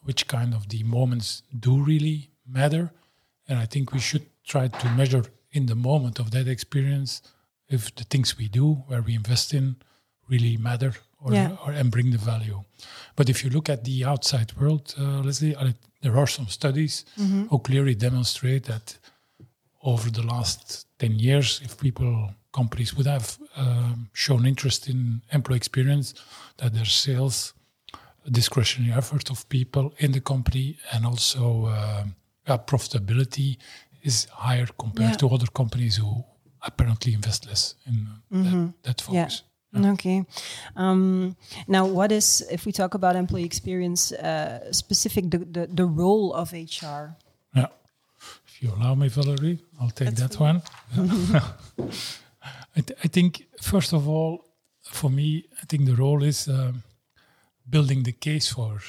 which 0.09 0.27
kind 0.27 0.55
of 0.55 0.63
the 0.71 0.83
moments 0.85 1.43
do 1.67 1.73
really 1.93 2.31
matter. 2.47 2.85
And 3.47 3.59
I 3.59 3.67
think 3.67 3.93
we 3.93 4.01
should 4.09 4.27
try 4.53 4.69
to 4.69 4.87
measure 5.01 5.25
in 5.53 5.67
the 5.67 5.75
moment 5.75 6.19
of 6.19 6.31
that 6.31 6.49
experience 6.49 7.21
if 7.69 7.95
the 7.95 8.05
things 8.05 8.39
we 8.39 8.49
do, 8.49 8.67
where 8.89 9.03
we 9.03 9.15
invest 9.15 9.53
in, 9.53 9.77
really 10.31 10.57
matter 10.57 10.93
or, 11.23 11.35
yeah. 11.35 11.57
or 11.63 11.73
and 11.73 11.91
bring 11.91 12.11
the 12.11 12.23
value. 12.33 12.61
But 13.17 13.29
if 13.29 13.45
you 13.45 13.51
look 13.51 13.69
at 13.69 13.85
the 13.85 14.07
outside 14.07 14.51
world, 14.59 14.95
uh, 14.99 15.21
let's 15.27 15.43
uh, 15.43 15.73
there 16.01 16.17
are 16.17 16.27
some 16.27 16.47
studies 16.47 17.05
mm-hmm. 17.21 17.43
who 17.51 17.59
clearly 17.59 17.95
demonstrate 17.95 18.65
that 18.65 18.97
over 19.83 20.11
the 20.11 20.23
last 20.23 20.87
10 21.01 21.19
years, 21.19 21.61
if 21.63 21.79
people, 21.79 22.31
companies 22.53 22.95
would 22.97 23.07
have 23.07 23.37
um, 23.57 24.09
shown 24.15 24.47
interest 24.47 24.89
in 24.89 25.21
employee 25.33 25.59
experience, 25.59 26.15
that 26.57 26.73
their 26.73 26.87
sales, 26.87 27.53
discretionary 28.31 28.93
effort 28.93 29.31
of 29.31 29.49
people 29.49 29.95
in 29.99 30.13
the 30.13 30.21
company, 30.21 30.79
and 30.93 31.07
also 31.07 31.67
uh, 31.67 32.05
profitability 32.59 33.59
is 34.03 34.27
higher 34.33 34.67
compared 34.79 35.11
yeah. 35.11 35.17
to 35.17 35.29
other 35.29 35.47
companies 35.47 35.97
who 35.97 36.25
apparently 36.63 37.15
invest 37.15 37.47
less 37.47 37.75
in 37.87 38.09
mm-hmm. 38.33 38.67
that, 38.67 38.83
that, 38.83 39.01
focus. 39.01 39.43
Yeah. 39.43 39.91
Okay. 39.93 40.25
Um, 40.77 41.37
now, 41.67 41.87
what 41.87 42.11
is, 42.11 42.47
if 42.51 42.65
we 42.65 42.73
talk 42.73 42.95
about 42.95 43.17
employee 43.17 43.45
experience, 43.45 44.13
uh, 44.13 44.73
specific 44.73 45.31
the, 45.31 45.39
the, 45.39 45.67
the 45.67 45.85
role 45.85 46.33
of 46.33 46.53
HR? 46.53 47.17
Yeah. 47.55 47.67
If 48.47 48.63
you 48.63 48.71
allow 48.71 48.95
me, 48.95 49.09
Valerie, 49.09 49.61
I'll 49.81 49.91
take 49.91 50.15
That's 50.15 50.37
that 50.37 50.41
one. 50.41 50.63
I, 52.77 52.81
th- 52.81 52.99
I, 53.05 53.09
think, 53.09 53.47
first 53.61 53.93
of 53.93 54.09
all, 54.09 54.47
for 54.83 55.11
me, 55.11 55.45
I 55.61 55.67
think 55.67 55.85
the 55.85 55.95
role 55.95 56.23
is 56.23 56.49
um, 56.49 56.83
building 57.69 58.03
the 58.03 58.13
case 58.13 58.49
for 58.53 58.81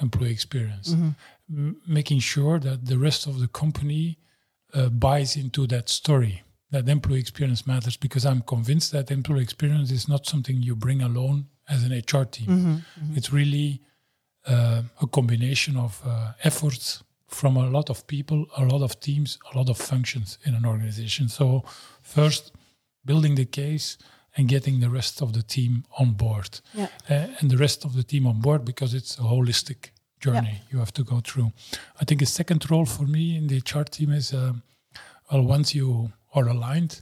employee 0.00 0.30
experience, 0.30 0.90
mm-hmm. 0.90 1.10
M- 1.50 1.80
making 1.86 2.20
sure 2.20 2.58
that 2.58 2.86
the 2.86 2.98
rest 2.98 3.26
of 3.26 3.40
the 3.40 3.48
company 3.48 4.18
uh, 4.74 4.88
buys 4.88 5.36
into 5.36 5.66
that 5.66 5.88
story 5.88 6.42
that 6.70 6.88
employee 6.88 7.20
experience 7.20 7.66
matters 7.66 7.96
because 7.96 8.26
I'm 8.26 8.42
convinced 8.42 8.92
that 8.92 9.10
employee 9.10 9.42
experience 9.42 9.90
is 9.90 10.08
not 10.08 10.26
something 10.26 10.62
you 10.62 10.76
bring 10.76 11.00
alone 11.00 11.46
as 11.68 11.84
an 11.84 11.92
HR 11.92 12.24
team. 12.24 12.46
Mm-hmm, 12.46 12.70
mm-hmm. 12.70 13.16
It's 13.16 13.32
really 13.32 13.80
uh, 14.46 14.82
a 15.00 15.06
combination 15.06 15.76
of 15.76 16.00
uh, 16.04 16.32
efforts 16.44 17.02
from 17.26 17.56
a 17.56 17.68
lot 17.68 17.90
of 17.90 18.06
people, 18.06 18.46
a 18.56 18.64
lot 18.64 18.82
of 18.82 19.00
teams, 19.00 19.38
a 19.52 19.56
lot 19.56 19.68
of 19.68 19.76
functions 19.76 20.38
in 20.44 20.54
an 20.54 20.64
organization. 20.64 21.28
So, 21.28 21.64
first, 22.02 22.52
building 23.04 23.34
the 23.34 23.44
case 23.44 23.98
and 24.38 24.48
getting 24.48 24.80
the 24.80 24.88
rest 24.88 25.20
of 25.20 25.32
the 25.32 25.42
team 25.42 25.84
on 25.98 26.12
board. 26.12 26.60
Yeah. 26.72 26.88
Uh, 27.10 27.26
and 27.38 27.50
the 27.50 27.58
rest 27.58 27.84
of 27.84 27.94
the 27.94 28.04
team 28.04 28.26
on 28.26 28.40
board 28.40 28.64
because 28.64 28.94
it's 28.94 29.18
a 29.18 29.22
holistic 29.22 29.90
journey 30.20 30.54
yeah. 30.54 30.68
you 30.70 30.78
have 30.78 30.92
to 30.92 31.04
go 31.04 31.20
through. 31.20 31.52
I 32.00 32.04
think 32.04 32.22
a 32.22 32.26
second 32.26 32.70
role 32.70 32.86
for 32.86 33.04
me 33.04 33.36
in 33.36 33.48
the 33.48 33.58
HR 33.58 33.82
team 33.82 34.12
is 34.12 34.32
um, 34.32 34.62
well, 35.30 35.42
once 35.42 35.74
you 35.74 36.12
are 36.34 36.48
aligned, 36.48 37.00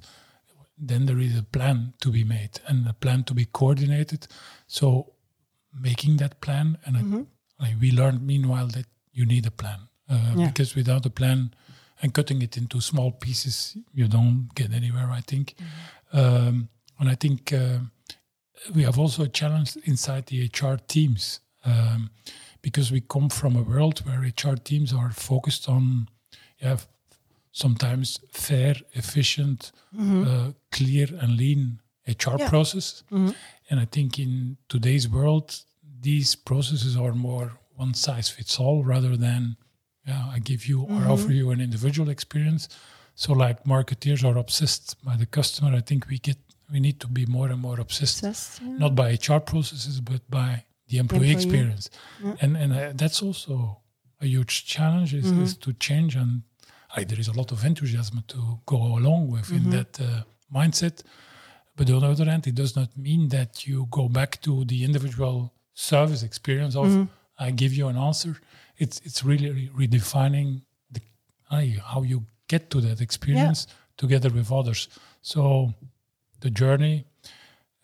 then 0.78 1.06
there 1.06 1.18
is 1.18 1.38
a 1.38 1.42
plan 1.42 1.92
to 2.00 2.10
be 2.10 2.24
made 2.24 2.60
and 2.66 2.88
a 2.88 2.92
plan 2.92 3.22
to 3.24 3.34
be 3.34 3.44
coordinated. 3.44 4.26
So 4.66 5.12
making 5.78 6.16
that 6.18 6.40
plan, 6.40 6.78
and 6.84 6.96
mm-hmm. 6.96 7.22
I, 7.60 7.64
like 7.64 7.80
we 7.80 7.92
learned 7.92 8.26
meanwhile 8.26 8.66
that 8.68 8.86
you 9.12 9.24
need 9.24 9.46
a 9.46 9.50
plan 9.50 9.88
uh, 10.10 10.34
yeah. 10.36 10.46
because 10.46 10.74
without 10.74 11.06
a 11.06 11.10
plan 11.10 11.54
and 12.02 12.12
cutting 12.12 12.42
it 12.42 12.56
into 12.56 12.80
small 12.80 13.10
pieces, 13.10 13.76
you 13.94 14.08
don't 14.08 14.50
get 14.54 14.72
anywhere. 14.72 15.10
I 15.10 15.20
think, 15.20 15.54
mm-hmm. 16.12 16.18
um, 16.18 16.68
and 16.98 17.08
I 17.08 17.14
think 17.14 17.52
uh, 17.52 17.78
we 18.74 18.82
have 18.82 18.98
also 18.98 19.22
a 19.24 19.28
challenge 19.28 19.76
inside 19.84 20.26
the 20.26 20.44
HR 20.44 20.76
teams 20.88 21.40
um, 21.64 22.10
because 22.62 22.90
we 22.90 23.00
come 23.00 23.28
from 23.28 23.56
a 23.56 23.62
world 23.62 24.00
where 24.06 24.20
HR 24.20 24.56
teams 24.56 24.92
are 24.92 25.10
focused 25.10 25.68
on 25.68 26.08
yeah, 26.60 26.78
sometimes 27.52 28.18
fair, 28.32 28.74
efficient, 28.92 29.72
mm-hmm. 29.94 30.24
uh, 30.24 30.52
clear, 30.72 31.08
and 31.20 31.36
lean 31.36 31.80
HR 32.06 32.36
yeah. 32.38 32.48
process. 32.48 33.02
Mm-hmm. 33.12 33.30
And 33.70 33.80
I 33.80 33.84
think 33.84 34.18
in 34.18 34.56
today's 34.68 35.08
world, 35.08 35.62
these 36.00 36.34
processes 36.34 36.96
are 36.96 37.12
more 37.12 37.52
one 37.74 37.94
size 37.94 38.28
fits 38.28 38.58
all 38.58 38.84
rather 38.84 39.16
than 39.16 39.56
yeah, 40.06 40.30
I 40.32 40.38
give 40.38 40.66
you 40.66 40.78
mm-hmm. 40.82 41.06
or 41.06 41.12
offer 41.12 41.32
you 41.32 41.50
an 41.50 41.60
individual 41.60 42.08
experience. 42.08 42.68
So 43.14 43.32
like 43.32 43.64
marketeers 43.64 44.24
are 44.24 44.38
obsessed 44.38 45.02
by 45.04 45.16
the 45.16 45.26
customer. 45.26 45.74
I 45.74 45.80
think 45.80 46.08
we 46.08 46.18
get 46.18 46.36
we 46.72 46.80
need 46.80 47.00
to 47.00 47.06
be 47.06 47.26
more 47.26 47.48
and 47.48 47.60
more 47.60 47.80
obsessed, 47.80 48.18
obsessed 48.24 48.62
yeah. 48.62 48.78
not 48.78 48.94
by 48.94 49.12
HR 49.12 49.38
processes 49.38 50.00
but 50.00 50.28
by 50.28 50.64
the 50.88 50.98
employee, 50.98 51.30
employee. 51.30 51.32
experience. 51.32 51.90
Yeah. 52.22 52.34
And 52.40 52.56
and 52.56 52.72
uh, 52.72 52.92
that's 52.94 53.22
also 53.22 53.80
a 54.20 54.26
huge 54.26 54.66
challenge 54.66 55.14
is, 55.14 55.26
mm-hmm. 55.26 55.42
is 55.42 55.56
to 55.58 55.72
change 55.74 56.16
and 56.16 56.42
there 57.04 57.20
is 57.20 57.28
a 57.28 57.32
lot 57.32 57.52
of 57.52 57.64
enthusiasm 57.64 58.24
to 58.28 58.58
go 58.64 58.76
along 58.76 59.30
with 59.30 59.46
mm-hmm. 59.46 59.56
in 59.56 59.70
that 59.70 60.00
uh, 60.00 60.22
mindset. 60.54 61.02
But 61.76 61.90
on 61.90 62.00
the 62.00 62.08
other 62.08 62.24
hand, 62.24 62.46
it 62.46 62.54
does 62.54 62.74
not 62.74 62.96
mean 62.96 63.28
that 63.28 63.66
you 63.66 63.86
go 63.90 64.08
back 64.08 64.40
to 64.42 64.64
the 64.64 64.82
individual 64.82 65.52
service 65.74 66.22
experience 66.22 66.74
of 66.74 66.86
mm-hmm. 66.86 67.04
I 67.38 67.50
give 67.50 67.74
you 67.74 67.88
an 67.88 67.98
answer. 67.98 68.36
It's 68.78 69.00
it's 69.04 69.22
really 69.22 69.70
redefining 69.76 70.62
the, 70.90 71.02
uh, 71.50 71.62
how 71.84 72.02
you 72.02 72.24
get 72.48 72.70
to 72.70 72.80
that 72.80 73.00
experience 73.00 73.66
yeah. 73.68 73.74
together 73.98 74.30
with 74.30 74.50
others. 74.50 74.88
So 75.20 75.74
the 76.40 76.50
journey, 76.50 77.04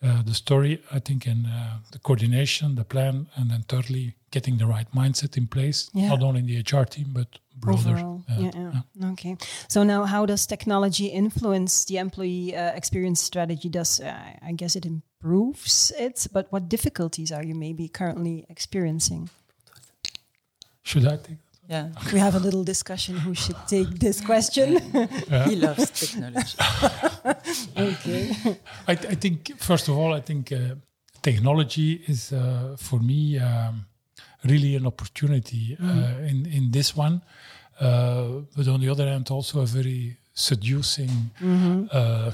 uh, 0.03 0.21
the 0.23 0.33
story, 0.33 0.81
I 0.91 0.99
think, 0.99 1.25
and 1.25 1.45
uh, 1.45 1.77
the 1.91 1.99
coordination, 1.99 2.75
the 2.75 2.83
plan, 2.83 3.27
and 3.35 3.49
then 3.49 3.63
thirdly, 3.67 4.15
getting 4.31 4.57
the 4.57 4.65
right 4.65 4.87
mindset 4.93 5.37
in 5.37 5.47
place, 5.47 5.89
yeah. 5.93 6.09
not 6.09 6.21
only 6.21 6.39
in 6.39 6.47
the 6.47 6.59
HR 6.59 6.83
team, 6.83 7.07
but 7.13 7.39
broader. 7.55 7.91
Overall. 7.91 8.23
Uh, 8.29 8.39
yeah, 8.39 8.51
yeah. 8.95 9.11
Okay. 9.11 9.37
So 9.69 9.83
now, 9.83 10.03
how 10.05 10.25
does 10.25 10.45
technology 10.45 11.07
influence 11.07 11.85
the 11.85 11.97
employee 11.97 12.55
uh, 12.55 12.73
experience 12.73 13.21
strategy? 13.21 13.69
Does 13.69 13.99
uh, 13.99 14.17
I 14.41 14.51
guess 14.53 14.75
it 14.75 14.85
improves 14.85 15.93
it, 15.97 16.27
but 16.33 16.51
what 16.51 16.67
difficulties 16.67 17.31
are 17.31 17.43
you 17.43 17.55
maybe 17.55 17.87
currently 17.87 18.45
experiencing? 18.49 19.29
Should 20.83 21.07
I 21.07 21.17
take? 21.17 21.37
Yeah, 21.73 21.87
we 22.13 22.19
have 22.19 22.35
a 22.35 22.39
little 22.39 22.63
discussion 22.63 23.17
who 23.17 23.33
should 23.33 23.61
take 23.67 23.89
this 24.05 24.21
question. 24.21 24.67
he 25.49 25.55
loves 25.55 25.89
technology. 26.01 26.57
okay. 27.91 28.23
I, 28.91 28.93
th 28.95 29.03
I, 29.13 29.15
think 29.23 29.37
first 29.69 29.85
of 29.89 29.93
all, 29.99 30.11
I 30.19 30.21
think 30.29 30.51
uh, 30.51 30.59
technology 31.21 31.89
is 32.13 32.31
uh, 32.31 32.75
for 32.77 32.99
me. 33.09 33.19
Um, 33.39 33.85
really 34.43 34.75
an 34.75 34.85
opportunity 34.85 35.77
uh, 35.79 35.85
mm. 35.85 36.29
in 36.29 36.45
in 36.45 36.71
this 36.71 36.95
one. 36.95 37.21
Uh, 37.79 38.43
but 38.55 38.67
on 38.67 38.79
the 38.79 38.89
other 38.89 39.07
hand, 39.07 39.29
also 39.31 39.61
a 39.61 39.65
very 39.65 40.17
seducing 40.33 41.31
mm-hmm. 41.39 41.85
Uh, 41.91 42.31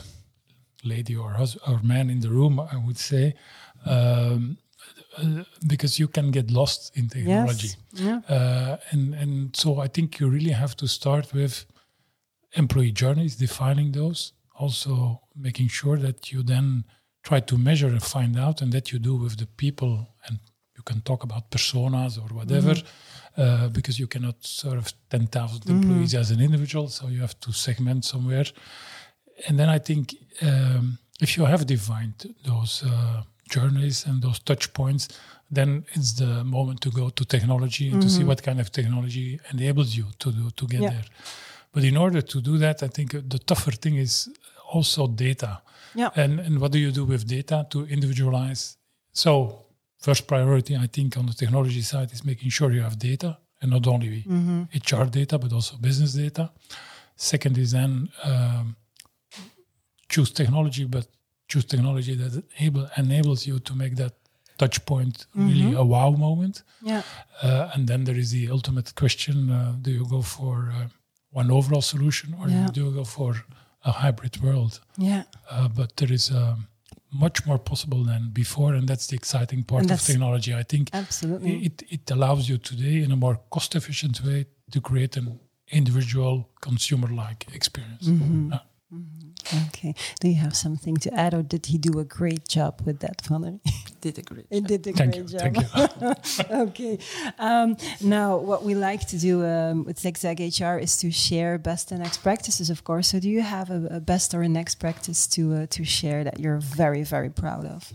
lady 0.84 1.16
or 1.16 1.36
or 1.68 1.80
man 1.84 2.10
in 2.10 2.20
the 2.20 2.30
room, 2.30 2.60
I 2.60 2.78
would 2.86 2.98
say. 2.98 3.36
Um, 3.86 4.58
because 5.68 6.00
you 6.00 6.08
can 6.08 6.32
get 6.32 6.52
lost 6.52 6.96
in 6.96 7.10
technology. 7.10 7.70
Yes. 7.94 8.02
Yeah. 8.04 8.36
Uh, 8.36 8.78
and, 8.92 9.14
and 9.14 9.56
so 9.56 9.80
I 9.80 9.88
think 9.88 10.20
you 10.20 10.30
really 10.30 10.52
have 10.52 10.76
to 10.78 10.88
start 10.88 11.34
with 11.34 11.66
employee 12.54 12.92
journeys, 12.92 13.36
defining 13.36 13.92
those, 13.92 14.34
also 14.56 15.22
making 15.36 15.70
sure 15.70 15.98
that 15.98 16.32
you 16.32 16.44
then 16.44 16.84
try 17.24 17.40
to 17.40 17.58
measure 17.58 17.88
and 17.88 18.02
find 18.02 18.38
out, 18.38 18.62
and 18.62 18.72
that 18.72 18.92
you 18.92 19.00
do 19.00 19.16
with 19.16 19.38
the 19.38 19.46
people 19.46 20.08
and 20.26 20.40
you 20.78 20.84
can 20.84 21.02
talk 21.02 21.24
about 21.24 21.52
personas 21.52 22.18
or 22.18 22.34
whatever 22.34 22.74
mm-hmm. 22.74 23.42
uh, 23.42 23.68
because 23.70 24.00
you 24.00 24.08
cannot 24.08 24.36
serve 24.42 24.94
10,000 25.10 25.60
mm-hmm. 25.60 25.72
employees 25.72 26.16
as 26.16 26.32
an 26.32 26.42
individual. 26.42 26.88
So 26.88 27.08
you 27.08 27.20
have 27.20 27.38
to 27.42 27.52
segment 27.52 28.06
somewhere. 28.06 28.46
And 29.48 29.60
then 29.60 29.70
I 29.70 29.80
think 29.80 30.16
um, 30.42 30.98
if 31.20 31.36
you 31.38 31.46
have 31.46 31.66
defined 31.66 32.34
those 32.46 32.84
uh, 32.84 33.24
journeys 33.50 34.06
and 34.06 34.22
those 34.22 34.40
touch 34.40 34.74
points, 34.74 35.08
then 35.52 35.86
it's 35.94 36.14
the 36.14 36.44
moment 36.44 36.82
to 36.82 36.92
go 36.92 37.10
to 37.10 37.26
technology 37.26 37.86
and 37.86 37.96
mm-hmm. 37.96 38.02
to 38.02 38.10
see 38.10 38.20
mm-hmm. 38.20 38.28
what 38.30 38.44
kind 38.44 38.60
of 38.60 38.72
technology 38.72 39.40
enables 39.52 39.96
you 39.96 40.06
to 40.20 40.32
do 40.32 40.50
to 40.52 40.68
get 40.68 40.82
yeah. 40.82 40.90
there. 40.90 41.06
But 41.72 41.84
in 41.84 41.98
order 41.98 42.22
to 42.22 42.42
do 42.42 42.58
that, 42.58 42.84
I 42.84 42.88
think 42.88 43.12
the 43.12 43.40
tougher 43.40 43.72
thing 43.72 43.96
is 43.96 44.30
also 44.72 45.08
data. 45.08 45.62
Yeah. 45.96 46.10
And 46.16 46.40
and 46.40 46.60
what 46.60 46.72
do 46.72 46.80
you 46.80 46.92
do 46.92 47.06
with 47.06 47.28
data 47.28 47.66
to 47.72 47.86
individualize? 47.86 48.78
So 49.12 49.66
first 49.98 50.28
priority, 50.28 50.76
I 50.76 50.88
think, 50.88 51.18
on 51.18 51.26
the 51.26 51.34
technology 51.34 51.82
side 51.82 52.12
is 52.12 52.24
making 52.24 52.50
sure 52.52 52.72
you 52.72 52.82
have 52.82 52.98
data, 52.98 53.38
and 53.62 53.72
not 53.72 53.88
only 53.88 54.24
mm-hmm. 54.24 54.64
HR 54.74 55.06
data, 55.06 55.38
but 55.38 55.52
also 55.52 55.78
business 55.78 56.14
data. 56.14 56.52
Second 57.16 57.58
is 57.58 57.72
then 57.72 58.10
um, 58.24 58.76
choose 60.08 60.32
technology, 60.32 60.86
but 60.86 61.08
choose 61.50 61.66
technology 61.66 62.16
that 62.16 62.44
enable, 62.58 62.90
enables 62.96 63.46
you 63.46 63.60
to 63.60 63.76
make 63.76 63.96
that 63.96 64.14
touch 64.58 64.86
point 64.86 65.26
really 65.36 65.62
mm-hmm. 65.62 65.78
a 65.78 65.86
wow 65.86 66.12
moment. 66.12 66.64
Yeah. 66.82 67.02
Uh, 67.42 67.72
and 67.74 67.88
then 67.88 68.04
there 68.04 68.18
is 68.18 68.32
the 68.32 68.50
ultimate 68.50 68.94
question: 68.96 69.50
uh, 69.50 69.74
Do 69.82 69.92
you 69.92 70.06
go 70.06 70.22
for 70.22 70.72
uh, 70.76 70.88
one 71.32 71.50
overall 71.52 71.82
solution, 71.82 72.36
or 72.40 72.48
yeah. 72.48 72.68
do 72.74 72.86
you 72.86 72.92
go 72.92 73.04
for 73.04 73.32
a 73.84 73.92
hybrid 73.92 74.42
world? 74.42 74.80
Yeah. 74.98 75.24
Uh, 75.50 75.68
but 75.68 75.98
there 75.98 76.14
is. 76.14 76.32
Um, 76.32 76.68
much 77.12 77.44
more 77.48 77.58
possible 77.58 78.04
than 78.04 78.30
before, 78.32 78.76
and 78.76 78.88
that's 78.88 79.08
the 79.08 79.16
exciting 79.16 79.64
part 79.64 79.90
of 79.90 80.00
technology. 80.00 80.54
I 80.54 80.62
think 80.62 80.92
absolutely 80.94 81.66
it, 81.66 81.84
it 81.90 82.12
allows 82.12 82.48
you 82.48 82.60
today 82.60 83.02
in 83.02 83.12
a 83.12 83.16
more 83.16 83.40
cost 83.50 83.76
efficient 83.76 84.24
way 84.24 84.46
to 84.72 84.80
create 84.80 85.18
an 85.18 85.40
individual 85.72 86.50
consumer 86.62 87.08
like 87.08 87.48
experience. 87.54 88.08
Mm-hmm. 88.08 88.54
Mm-hmm. 88.94 89.68
Okay. 89.68 89.94
Do 90.20 90.28
you 90.28 90.36
have 90.36 90.56
something 90.56 90.98
to 90.98 91.14
add, 91.14 91.34
or 91.34 91.44
did 91.44 91.68
he 91.68 91.78
do 91.78 92.00
a 92.00 92.04
great 92.04 92.48
job 92.48 92.82
with 92.86 93.00
that, 93.00 93.22
Valerie? 93.22 93.60
did 94.02 94.18
a 94.18 94.22
great. 94.24 94.48
He 94.50 94.62
did 94.62 94.86
a 94.88 94.94
Thank 94.94 95.14
great 95.14 95.32
you. 95.32 95.40
job. 95.40 95.56
Thank 95.56 96.40
you. 96.40 96.56
okay. 96.68 97.00
Um, 97.38 97.78
now, 98.02 98.38
what 98.38 98.64
we 98.64 98.74
like 98.74 99.08
to 99.08 99.18
do 99.18 99.46
um, 99.46 99.86
with 99.86 100.00
ZigZag 100.00 100.40
HR 100.60 100.80
is 100.80 100.98
to 100.98 101.12
share 101.12 101.58
best 101.60 101.92
and 101.92 102.02
next 102.02 102.18
practices, 102.18 102.70
of 102.70 102.84
course. 102.84 103.10
So, 103.10 103.20
do 103.20 103.30
you 103.30 103.42
have 103.42 103.70
a, 103.70 103.88
a 103.92 104.00
best 104.00 104.34
or 104.34 104.42
a 104.42 104.50
next 104.50 104.76
practice 104.76 105.28
to 105.28 105.54
uh, 105.54 105.66
to 105.70 105.84
share 105.84 106.24
that 106.24 106.40
you're 106.40 106.58
very 106.60 107.04
very 107.04 107.30
proud 107.30 107.66
of? 107.66 107.94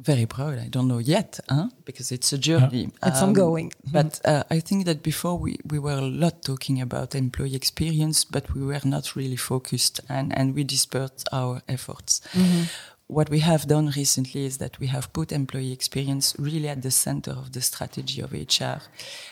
Very 0.00 0.26
proud. 0.26 0.58
I 0.58 0.68
don't 0.68 0.88
know 0.88 0.98
yet, 0.98 1.38
huh? 1.48 1.68
because 1.84 2.10
it's 2.12 2.32
a 2.32 2.38
journey. 2.38 2.82
Yeah. 2.82 3.08
It's 3.08 3.22
um, 3.22 3.28
ongoing. 3.28 3.70
Mm-hmm. 3.70 3.92
But 3.92 4.20
uh, 4.24 4.44
I 4.50 4.60
think 4.60 4.86
that 4.86 5.02
before 5.02 5.38
we, 5.38 5.58
we 5.64 5.78
were 5.78 5.92
a 5.92 6.00
lot 6.00 6.42
talking 6.42 6.80
about 6.80 7.14
employee 7.14 7.54
experience, 7.54 8.24
but 8.24 8.54
we 8.54 8.62
were 8.64 8.80
not 8.84 9.14
really 9.14 9.36
focused 9.36 10.00
and, 10.08 10.36
and 10.36 10.54
we 10.54 10.64
dispersed 10.64 11.28
our 11.32 11.62
efforts. 11.68 12.20
Mm-hmm 12.32 12.64
what 13.12 13.28
we 13.28 13.40
have 13.40 13.66
done 13.66 13.92
recently 13.94 14.46
is 14.46 14.56
that 14.56 14.78
we 14.80 14.86
have 14.86 15.12
put 15.12 15.32
employee 15.32 15.72
experience 15.72 16.34
really 16.38 16.68
at 16.68 16.80
the 16.80 16.90
center 16.90 17.32
of 17.32 17.52
the 17.52 17.60
strategy 17.60 18.22
of 18.22 18.32
HR 18.32 18.80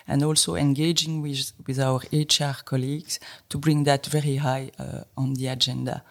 and 0.07 0.23
also 0.23 0.55
engaging 0.55 1.23
with, 1.23 1.53
with 1.67 1.81
our 1.81 2.01
HR 2.13 2.63
colleagues 2.65 3.19
to 3.49 3.57
bring 3.57 3.85
that 3.85 4.05
very 4.07 4.37
high 4.37 4.71
uh, 4.79 5.05
on 5.17 5.35
the 5.35 5.47
agenda. 5.47 6.03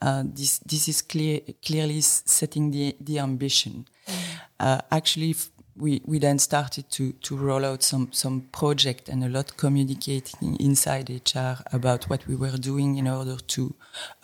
Uh, 0.00 0.22
this, 0.24 0.58
this 0.58 0.88
is 0.88 1.02
clear, 1.02 1.40
clearly 1.64 2.00
setting 2.00 2.70
the, 2.70 2.94
the 3.00 3.18
ambition. 3.18 3.86
Mm. 4.06 4.14
Uh, 4.60 4.80
actually, 4.92 5.34
we, 5.78 6.02
we 6.04 6.18
then 6.18 6.38
started 6.38 6.90
to, 6.90 7.12
to 7.12 7.36
roll 7.36 7.64
out 7.64 7.82
some, 7.82 8.12
some 8.12 8.42
project 8.52 9.08
and 9.08 9.24
a 9.24 9.28
lot 9.28 9.56
communicating 9.56 10.56
inside 10.56 11.08
HR 11.08 11.62
about 11.72 12.08
what 12.08 12.26
we 12.26 12.34
were 12.34 12.56
doing 12.56 12.96
in 12.96 13.06
order 13.06 13.36
to 13.36 13.74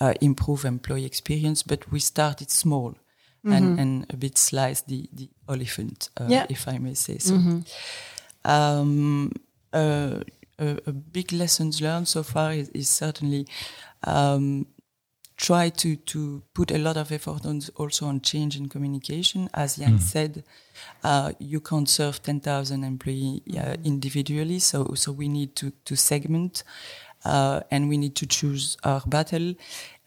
uh, 0.00 0.14
improve 0.20 0.64
employee 0.64 1.04
experience. 1.06 1.62
But 1.62 1.90
we 1.90 2.00
started 2.00 2.50
small 2.50 2.90
mm-hmm. 3.44 3.52
and, 3.52 3.80
and 3.80 4.06
a 4.10 4.16
bit 4.16 4.38
slice 4.38 4.80
the, 4.82 5.08
the 5.12 5.28
elephant, 5.48 6.08
uh, 6.16 6.26
yeah. 6.28 6.46
if 6.48 6.66
I 6.68 6.78
may 6.78 6.94
say 6.94 7.18
so. 7.18 7.34
Mm-hmm. 7.34 8.50
Um, 8.50 9.32
uh, 9.72 10.20
a, 10.58 10.78
a, 10.86 10.92
big 10.92 11.32
lessons 11.32 11.80
learned 11.80 12.06
so 12.06 12.22
far 12.22 12.52
is, 12.52 12.68
is 12.70 12.88
certainly 12.88 13.46
um, 14.04 14.66
try 15.36 15.68
to 15.70 15.96
to 15.96 16.42
put 16.52 16.70
a 16.70 16.78
lot 16.78 16.96
of 16.96 17.10
effort 17.10 17.44
on 17.44 17.60
also 17.76 18.06
on 18.06 18.20
change 18.20 18.56
in 18.56 18.68
communication. 18.68 19.48
As 19.52 19.76
Jan 19.76 19.98
mm. 19.98 20.00
said, 20.00 20.44
uh, 21.02 21.32
you 21.38 21.60
can't 21.60 21.88
serve 21.88 22.22
ten 22.22 22.40
thousand 22.40 22.84
employees 22.84 23.40
uh, 23.56 23.76
individually, 23.84 24.58
so 24.58 24.94
so 24.94 25.12
we 25.12 25.28
need 25.28 25.54
to 25.56 25.72
to 25.84 25.96
segment. 25.96 26.64
Uh, 27.26 27.60
and 27.70 27.88
we 27.88 27.96
need 27.96 28.14
to 28.14 28.26
choose 28.26 28.76
our 28.84 29.00
battle. 29.06 29.54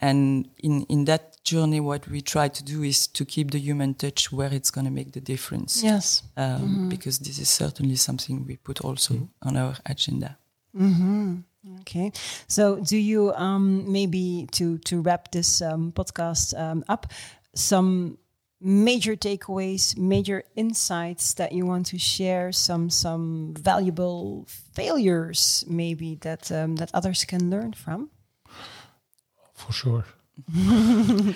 And 0.00 0.48
in, 0.58 0.84
in 0.84 1.04
that 1.06 1.42
journey, 1.42 1.80
what 1.80 2.06
we 2.06 2.20
try 2.20 2.46
to 2.46 2.62
do 2.62 2.84
is 2.84 3.08
to 3.08 3.24
keep 3.24 3.50
the 3.50 3.58
human 3.58 3.94
touch 3.94 4.30
where 4.30 4.54
it's 4.54 4.70
going 4.70 4.84
to 4.84 4.92
make 4.92 5.10
the 5.10 5.20
difference. 5.20 5.82
Yes. 5.82 6.22
Um, 6.36 6.44
mm-hmm. 6.46 6.88
Because 6.88 7.18
this 7.18 7.40
is 7.40 7.48
certainly 7.48 7.96
something 7.96 8.46
we 8.46 8.56
put 8.56 8.82
also 8.82 9.14
mm-hmm. 9.14 9.48
on 9.48 9.56
our 9.56 9.74
agenda. 9.84 10.38
Mm-hmm. 10.76 11.38
Okay, 11.80 12.12
so 12.46 12.76
do 12.76 12.96
you 12.96 13.32
um, 13.34 13.90
maybe 13.92 14.48
to 14.52 14.78
to 14.78 15.00
wrap 15.00 15.30
this 15.30 15.60
um, 15.60 15.92
podcast 15.92 16.58
um, 16.58 16.84
up 16.88 17.12
some 17.54 18.18
major 18.60 19.16
takeaways, 19.16 19.96
major 19.96 20.44
insights 20.56 21.34
that 21.34 21.52
you 21.52 21.66
want 21.66 21.86
to 21.86 21.98
share, 21.98 22.52
some 22.52 22.90
some 22.90 23.54
valuable 23.58 24.46
failures 24.48 25.64
maybe 25.68 26.16
that 26.22 26.50
um, 26.52 26.76
that 26.76 26.90
others 26.94 27.24
can 27.24 27.50
learn 27.50 27.72
from? 27.72 28.10
For 29.54 29.72
sure. 29.72 30.04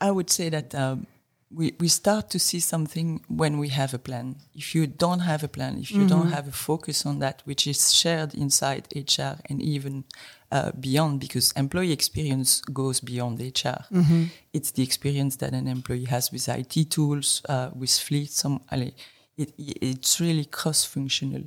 I 0.00 0.10
would 0.10 0.30
say 0.30 0.48
that 0.48 0.74
um, 0.74 1.06
we, 1.54 1.74
we 1.78 1.88
start 1.88 2.30
to 2.30 2.38
see 2.38 2.60
something 2.60 3.20
when 3.28 3.58
we 3.58 3.68
have 3.68 3.94
a 3.94 3.98
plan. 3.98 4.36
If 4.54 4.74
you 4.74 4.86
don't 4.86 5.20
have 5.20 5.42
a 5.42 5.48
plan, 5.48 5.78
if 5.78 5.90
you 5.90 5.98
mm-hmm. 5.98 6.06
don't 6.08 6.30
have 6.30 6.48
a 6.48 6.52
focus 6.52 7.04
on 7.06 7.18
that, 7.18 7.42
which 7.44 7.66
is 7.66 7.94
shared 7.94 8.34
inside 8.34 8.88
HR 8.94 9.40
and 9.46 9.60
even 9.60 10.04
uh, 10.50 10.72
beyond, 10.72 11.20
because 11.20 11.52
employee 11.52 11.92
experience 11.92 12.60
goes 12.62 13.00
beyond 13.00 13.40
HR. 13.40 13.84
Mm-hmm. 13.92 14.24
It's 14.52 14.70
the 14.70 14.82
experience 14.82 15.36
that 15.36 15.52
an 15.52 15.68
employee 15.68 16.04
has 16.04 16.32
with 16.32 16.48
IT 16.48 16.90
tools, 16.90 17.42
uh, 17.48 17.70
with 17.74 17.90
fleet. 17.90 18.30
Some, 18.30 18.60
it, 18.72 19.52
it's 19.58 20.20
really 20.20 20.44
cross-functional. 20.44 21.44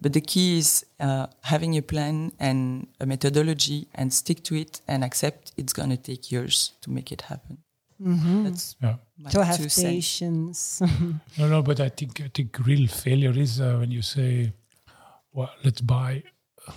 But 0.00 0.12
the 0.12 0.20
key 0.20 0.58
is 0.58 0.84
uh, 1.00 1.28
having 1.42 1.76
a 1.76 1.82
plan 1.82 2.32
and 2.38 2.88
a 3.00 3.06
methodology 3.06 3.88
and 3.94 4.12
stick 4.12 4.42
to 4.44 4.56
it 4.56 4.80
and 4.86 5.04
accept 5.04 5.52
it's 5.56 5.72
going 5.72 5.90
to 5.90 5.96
take 5.96 6.30
years 6.30 6.72
to 6.82 6.90
make 6.90 7.12
it 7.12 7.22
happen. 7.22 7.58
Mm-hmm. 8.00 8.44
That's 8.44 8.76
yeah. 8.82 8.96
to 9.30 9.44
have 9.44 9.58
patience. 9.58 10.80
no, 11.38 11.48
no, 11.48 11.62
but 11.62 11.80
I 11.80 11.88
think 11.88 12.20
I 12.20 12.30
think 12.32 12.58
real 12.64 12.86
failure 12.86 13.36
is 13.36 13.60
uh, 13.60 13.76
when 13.80 13.90
you 13.90 14.02
say, 14.02 14.52
"Well, 15.32 15.50
let's 15.64 15.80
buy." 15.80 16.22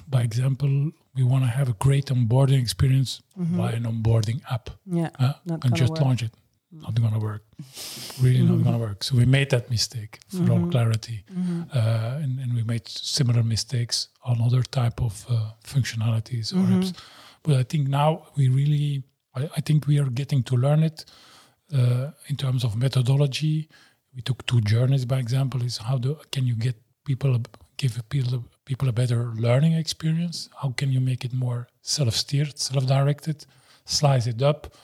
By 0.07 0.21
example, 0.21 0.91
we 1.15 1.23
want 1.23 1.43
to 1.43 1.49
have 1.49 1.69
a 1.69 1.73
great 1.73 2.05
onboarding 2.05 2.61
experience. 2.61 3.21
Mm-hmm. 3.39 3.57
Buy 3.57 3.71
an 3.73 3.83
onboarding 3.83 4.41
app, 4.49 4.69
yeah, 4.85 5.09
uh, 5.19 5.33
and 5.47 5.75
just 5.75 5.91
work. 5.91 6.01
launch 6.01 6.23
it. 6.23 6.31
Not 6.71 6.95
going 6.95 7.13
to 7.13 7.19
work. 7.19 7.43
Really 8.21 8.39
mm-hmm. 8.39 8.57
not 8.57 8.63
going 8.63 8.79
to 8.79 8.85
work. 8.87 9.03
So 9.03 9.15
we 9.15 9.25
made 9.25 9.49
that 9.49 9.69
mistake 9.69 10.19
for 10.27 10.43
all 10.51 10.59
mm-hmm. 10.59 10.69
clarity, 10.71 11.23
mm-hmm. 11.31 11.63
uh, 11.73 12.21
and, 12.21 12.39
and 12.39 12.53
we 12.53 12.63
made 12.63 12.87
similar 12.87 13.43
mistakes 13.43 14.09
on 14.23 14.41
other 14.41 14.63
type 14.63 15.01
of 15.01 15.25
uh, 15.29 15.51
functionalities 15.63 16.53
or 16.53 16.57
mm-hmm. 16.57 16.79
apps. 16.79 16.93
But 17.43 17.55
I 17.55 17.63
think 17.63 17.87
now 17.87 18.27
we 18.35 18.49
really 18.49 19.03
I, 19.35 19.49
I 19.57 19.61
think 19.61 19.87
we 19.87 19.99
are 19.99 20.09
getting 20.09 20.43
to 20.43 20.55
learn 20.55 20.83
it 20.83 21.05
uh, 21.73 22.11
in 22.27 22.35
terms 22.35 22.63
of 22.63 22.75
methodology. 22.75 23.69
We 24.15 24.21
took 24.21 24.45
two 24.45 24.61
journeys, 24.61 25.05
by 25.05 25.19
example, 25.19 25.61
is 25.63 25.77
how 25.77 25.97
do 25.97 26.17
can 26.31 26.45
you 26.45 26.55
get 26.55 26.75
people 27.05 27.39
give 27.77 28.01
people 28.09 28.43
people 28.65 28.89
a 28.89 28.91
better 28.91 29.33
learning 29.35 29.73
experience? 29.73 30.49
How 30.61 30.71
can 30.71 30.91
you 30.91 30.99
make 30.99 31.25
it 31.25 31.33
more 31.33 31.67
self-steered, 31.81 32.59
self-directed? 32.59 33.45
Slice 33.85 34.27
it 34.27 34.41
up. 34.41 34.75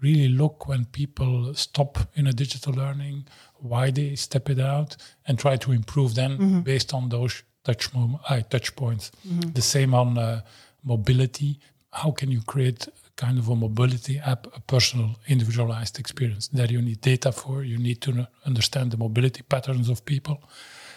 Really 0.00 0.28
look 0.28 0.68
when 0.68 0.84
people 0.84 1.54
stop 1.54 1.98
in 2.14 2.26
a 2.28 2.32
digital 2.32 2.72
learning, 2.72 3.26
why 3.56 3.90
they 3.90 4.14
step 4.14 4.48
it 4.48 4.60
out, 4.60 4.96
and 5.26 5.38
try 5.38 5.56
to 5.56 5.72
improve 5.72 6.14
them 6.14 6.38
mm-hmm. 6.38 6.60
based 6.60 6.94
on 6.94 7.08
those 7.08 7.42
touch 7.64 7.92
mom- 7.92 8.20
uh, 8.28 8.40
touch 8.42 8.76
points. 8.76 9.10
Mm-hmm. 9.26 9.50
The 9.50 9.62
same 9.62 9.94
on 9.94 10.16
uh, 10.16 10.42
mobility. 10.84 11.58
How 11.90 12.12
can 12.12 12.30
you 12.30 12.42
create 12.42 12.86
kind 13.18 13.36
of 13.38 13.48
a 13.48 13.56
mobility 13.56 14.18
app, 14.24 14.46
a 14.56 14.60
personal, 14.60 15.10
individualized 15.26 15.98
experience 15.98 16.48
that 16.48 16.70
you 16.70 16.80
need 16.80 17.00
data 17.00 17.30
for. 17.32 17.64
You 17.64 17.76
need 17.76 18.00
to 18.02 18.28
understand 18.46 18.92
the 18.92 18.96
mobility 18.96 19.42
patterns 19.42 19.88
of 19.90 20.04
people. 20.04 20.38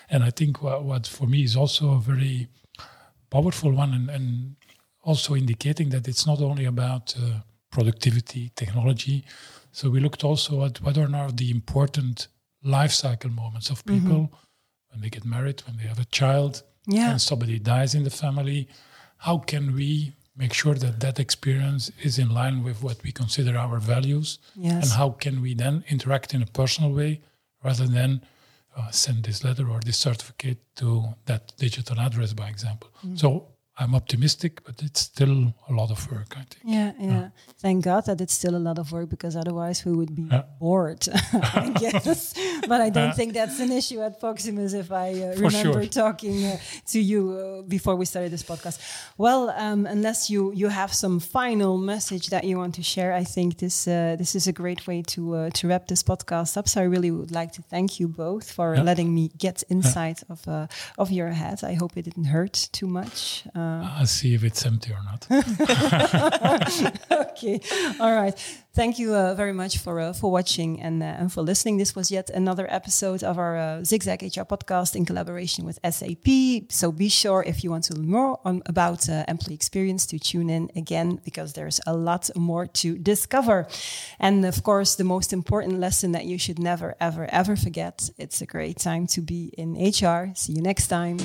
And 0.09 0.23
I 0.23 0.29
think 0.29 0.61
what, 0.61 0.83
what 0.83 1.07
for 1.07 1.25
me 1.25 1.43
is 1.43 1.55
also 1.57 1.95
a 1.95 1.99
very 1.99 2.47
powerful 3.29 3.71
one 3.71 3.93
and, 3.93 4.09
and 4.09 4.55
also 5.01 5.35
indicating 5.35 5.89
that 5.89 6.07
it's 6.07 6.27
not 6.27 6.39
only 6.41 6.65
about 6.65 7.15
uh, 7.17 7.39
productivity, 7.71 8.51
technology. 8.55 9.25
So 9.71 9.89
we 9.89 9.99
looked 9.99 10.23
also 10.23 10.63
at 10.65 10.79
what 10.81 10.97
are 10.97 11.31
the 11.31 11.49
important 11.49 12.27
life 12.63 12.91
cycle 12.91 13.31
moments 13.31 13.69
of 13.71 13.83
mm-hmm. 13.83 13.99
people 13.99 14.21
mm-hmm. 14.23 14.35
when 14.91 15.01
they 15.01 15.09
get 15.09 15.25
married, 15.25 15.63
when 15.65 15.77
they 15.77 15.87
have 15.87 15.99
a 15.99 16.05
child, 16.05 16.61
yeah. 16.85 17.11
and 17.11 17.21
somebody 17.21 17.57
dies 17.57 17.95
in 17.95 18.03
the 18.03 18.11
family. 18.11 18.67
How 19.17 19.39
can 19.39 19.73
we 19.73 20.13
make 20.35 20.53
sure 20.53 20.75
that 20.75 20.99
that 20.99 21.19
experience 21.19 21.91
is 22.01 22.17
in 22.17 22.29
line 22.29 22.63
with 22.63 22.81
what 22.81 23.01
we 23.03 23.11
consider 23.11 23.57
our 23.57 23.79
values 23.79 24.39
yes. 24.55 24.83
and 24.83 24.91
how 24.93 25.09
can 25.09 25.41
we 25.41 25.53
then 25.53 25.83
interact 25.89 26.33
in 26.33 26.41
a 26.41 26.45
personal 26.45 26.91
way 26.91 27.21
rather 27.63 27.85
than 27.85 28.21
uh, 28.77 28.89
send 28.91 29.23
this 29.23 29.43
letter 29.43 29.69
or 29.69 29.79
this 29.81 29.97
certificate 29.97 30.59
to 30.75 31.03
that 31.25 31.53
digital 31.57 31.99
address 31.99 32.33
by 32.33 32.47
example 32.47 32.89
mm. 33.05 33.19
so 33.19 33.51
I'm 33.77 33.95
optimistic, 33.95 34.63
but 34.63 34.81
it's 34.83 35.01
still 35.01 35.53
a 35.67 35.73
lot 35.73 35.89
of 35.89 36.11
work, 36.11 36.35
I 36.37 36.43
think. 36.43 36.61
Yeah, 36.63 36.91
yeah, 36.99 37.07
yeah. 37.07 37.29
Thank 37.57 37.85
God 37.85 38.05
that 38.05 38.21
it's 38.21 38.33
still 38.33 38.55
a 38.55 38.59
lot 38.59 38.77
of 38.77 38.91
work 38.91 39.09
because 39.09 39.35
otherwise 39.35 39.83
we 39.85 39.93
would 39.93 40.13
be 40.13 40.23
yeah. 40.23 40.43
bored, 40.59 41.07
I 41.33 41.73
guess. 41.79 42.33
But 42.67 42.81
I 42.81 42.89
don't 42.89 43.15
think 43.15 43.33
that's 43.33 43.59
an 43.59 43.71
issue 43.71 44.01
at 44.01 44.19
Proximus 44.19 44.73
if 44.73 44.91
I 44.91 45.09
uh, 45.13 45.35
remember 45.37 45.81
sure. 45.81 45.85
talking 45.85 46.45
uh, 46.45 46.57
to 46.87 46.99
you 46.99 47.21
uh, 47.31 47.61
before 47.67 47.95
we 47.95 48.05
started 48.05 48.31
this 48.31 48.43
podcast. 48.43 48.79
Well, 49.17 49.49
um, 49.51 49.85
unless 49.85 50.29
you, 50.29 50.51
you 50.53 50.67
have 50.69 50.93
some 50.93 51.19
final 51.19 51.77
message 51.77 52.27
that 52.27 52.43
you 52.43 52.57
want 52.57 52.75
to 52.75 52.83
share, 52.83 53.13
I 53.13 53.23
think 53.23 53.57
this 53.57 53.87
uh, 53.87 54.15
this 54.17 54.35
is 54.35 54.47
a 54.47 54.53
great 54.53 54.87
way 54.87 55.01
to 55.13 55.35
uh, 55.35 55.49
to 55.51 55.67
wrap 55.67 55.87
this 55.87 56.03
podcast 56.03 56.57
up. 56.57 56.67
So 56.67 56.81
I 56.81 56.85
really 56.85 57.11
would 57.11 57.31
like 57.31 57.51
to 57.53 57.61
thank 57.61 57.99
you 57.99 58.07
both 58.07 58.51
for 58.51 58.77
letting 58.77 59.13
me 59.13 59.31
get 59.37 59.63
inside 59.69 60.19
of, 60.29 60.47
uh, 60.47 60.67
of 60.97 61.11
your 61.11 61.29
head. 61.29 61.63
I 61.63 61.73
hope 61.73 61.97
it 61.97 62.03
didn't 62.03 62.25
hurt 62.25 62.69
too 62.71 62.87
much. 62.87 63.43
I'll 63.55 64.05
see 64.05 64.33
if 64.33 64.43
it's 64.43 64.65
empty 64.65 64.91
or 64.91 65.03
not. 65.03 65.27
okay, 67.11 67.59
all 67.99 68.13
right. 68.13 68.35
Thank 68.73 68.99
you 68.99 69.13
uh, 69.13 69.35
very 69.35 69.51
much 69.51 69.79
for 69.79 69.99
uh, 69.99 70.13
for 70.13 70.31
watching 70.31 70.79
and 70.79 71.03
uh, 71.03 71.19
and 71.19 71.29
for 71.29 71.41
listening. 71.41 71.75
This 71.75 71.93
was 71.93 72.09
yet 72.09 72.29
another 72.29 72.65
episode 72.71 73.21
of 73.21 73.37
our 73.37 73.57
uh, 73.57 73.83
Zigzag 73.83 74.21
HR 74.21 74.45
podcast 74.45 74.95
in 74.95 75.03
collaboration 75.03 75.65
with 75.65 75.77
SAP. 75.83 76.69
So 76.69 76.93
be 76.93 77.09
sure 77.09 77.43
if 77.45 77.65
you 77.65 77.69
want 77.69 77.83
to 77.85 77.95
learn 77.95 78.09
more 78.09 78.39
on, 78.45 78.61
about 78.67 79.09
uh, 79.09 79.25
employee 79.27 79.55
experience 79.55 80.05
to 80.05 80.19
tune 80.19 80.49
in 80.49 80.71
again 80.73 81.19
because 81.25 81.51
there's 81.51 81.81
a 81.85 81.93
lot 81.93 82.29
more 82.37 82.65
to 82.65 82.97
discover. 82.97 83.67
And 84.21 84.45
of 84.45 84.63
course, 84.63 84.95
the 84.95 85.03
most 85.03 85.33
important 85.33 85.81
lesson 85.81 86.13
that 86.13 86.23
you 86.23 86.37
should 86.37 86.57
never, 86.57 86.95
ever, 87.01 87.25
ever 87.29 87.57
forget: 87.57 88.09
it's 88.17 88.41
a 88.41 88.45
great 88.45 88.77
time 88.77 89.05
to 89.07 89.19
be 89.19 89.51
in 89.57 89.73
HR. 89.73 90.31
See 90.33 90.53
you 90.53 90.61
next 90.61 90.87
time. 90.87 91.17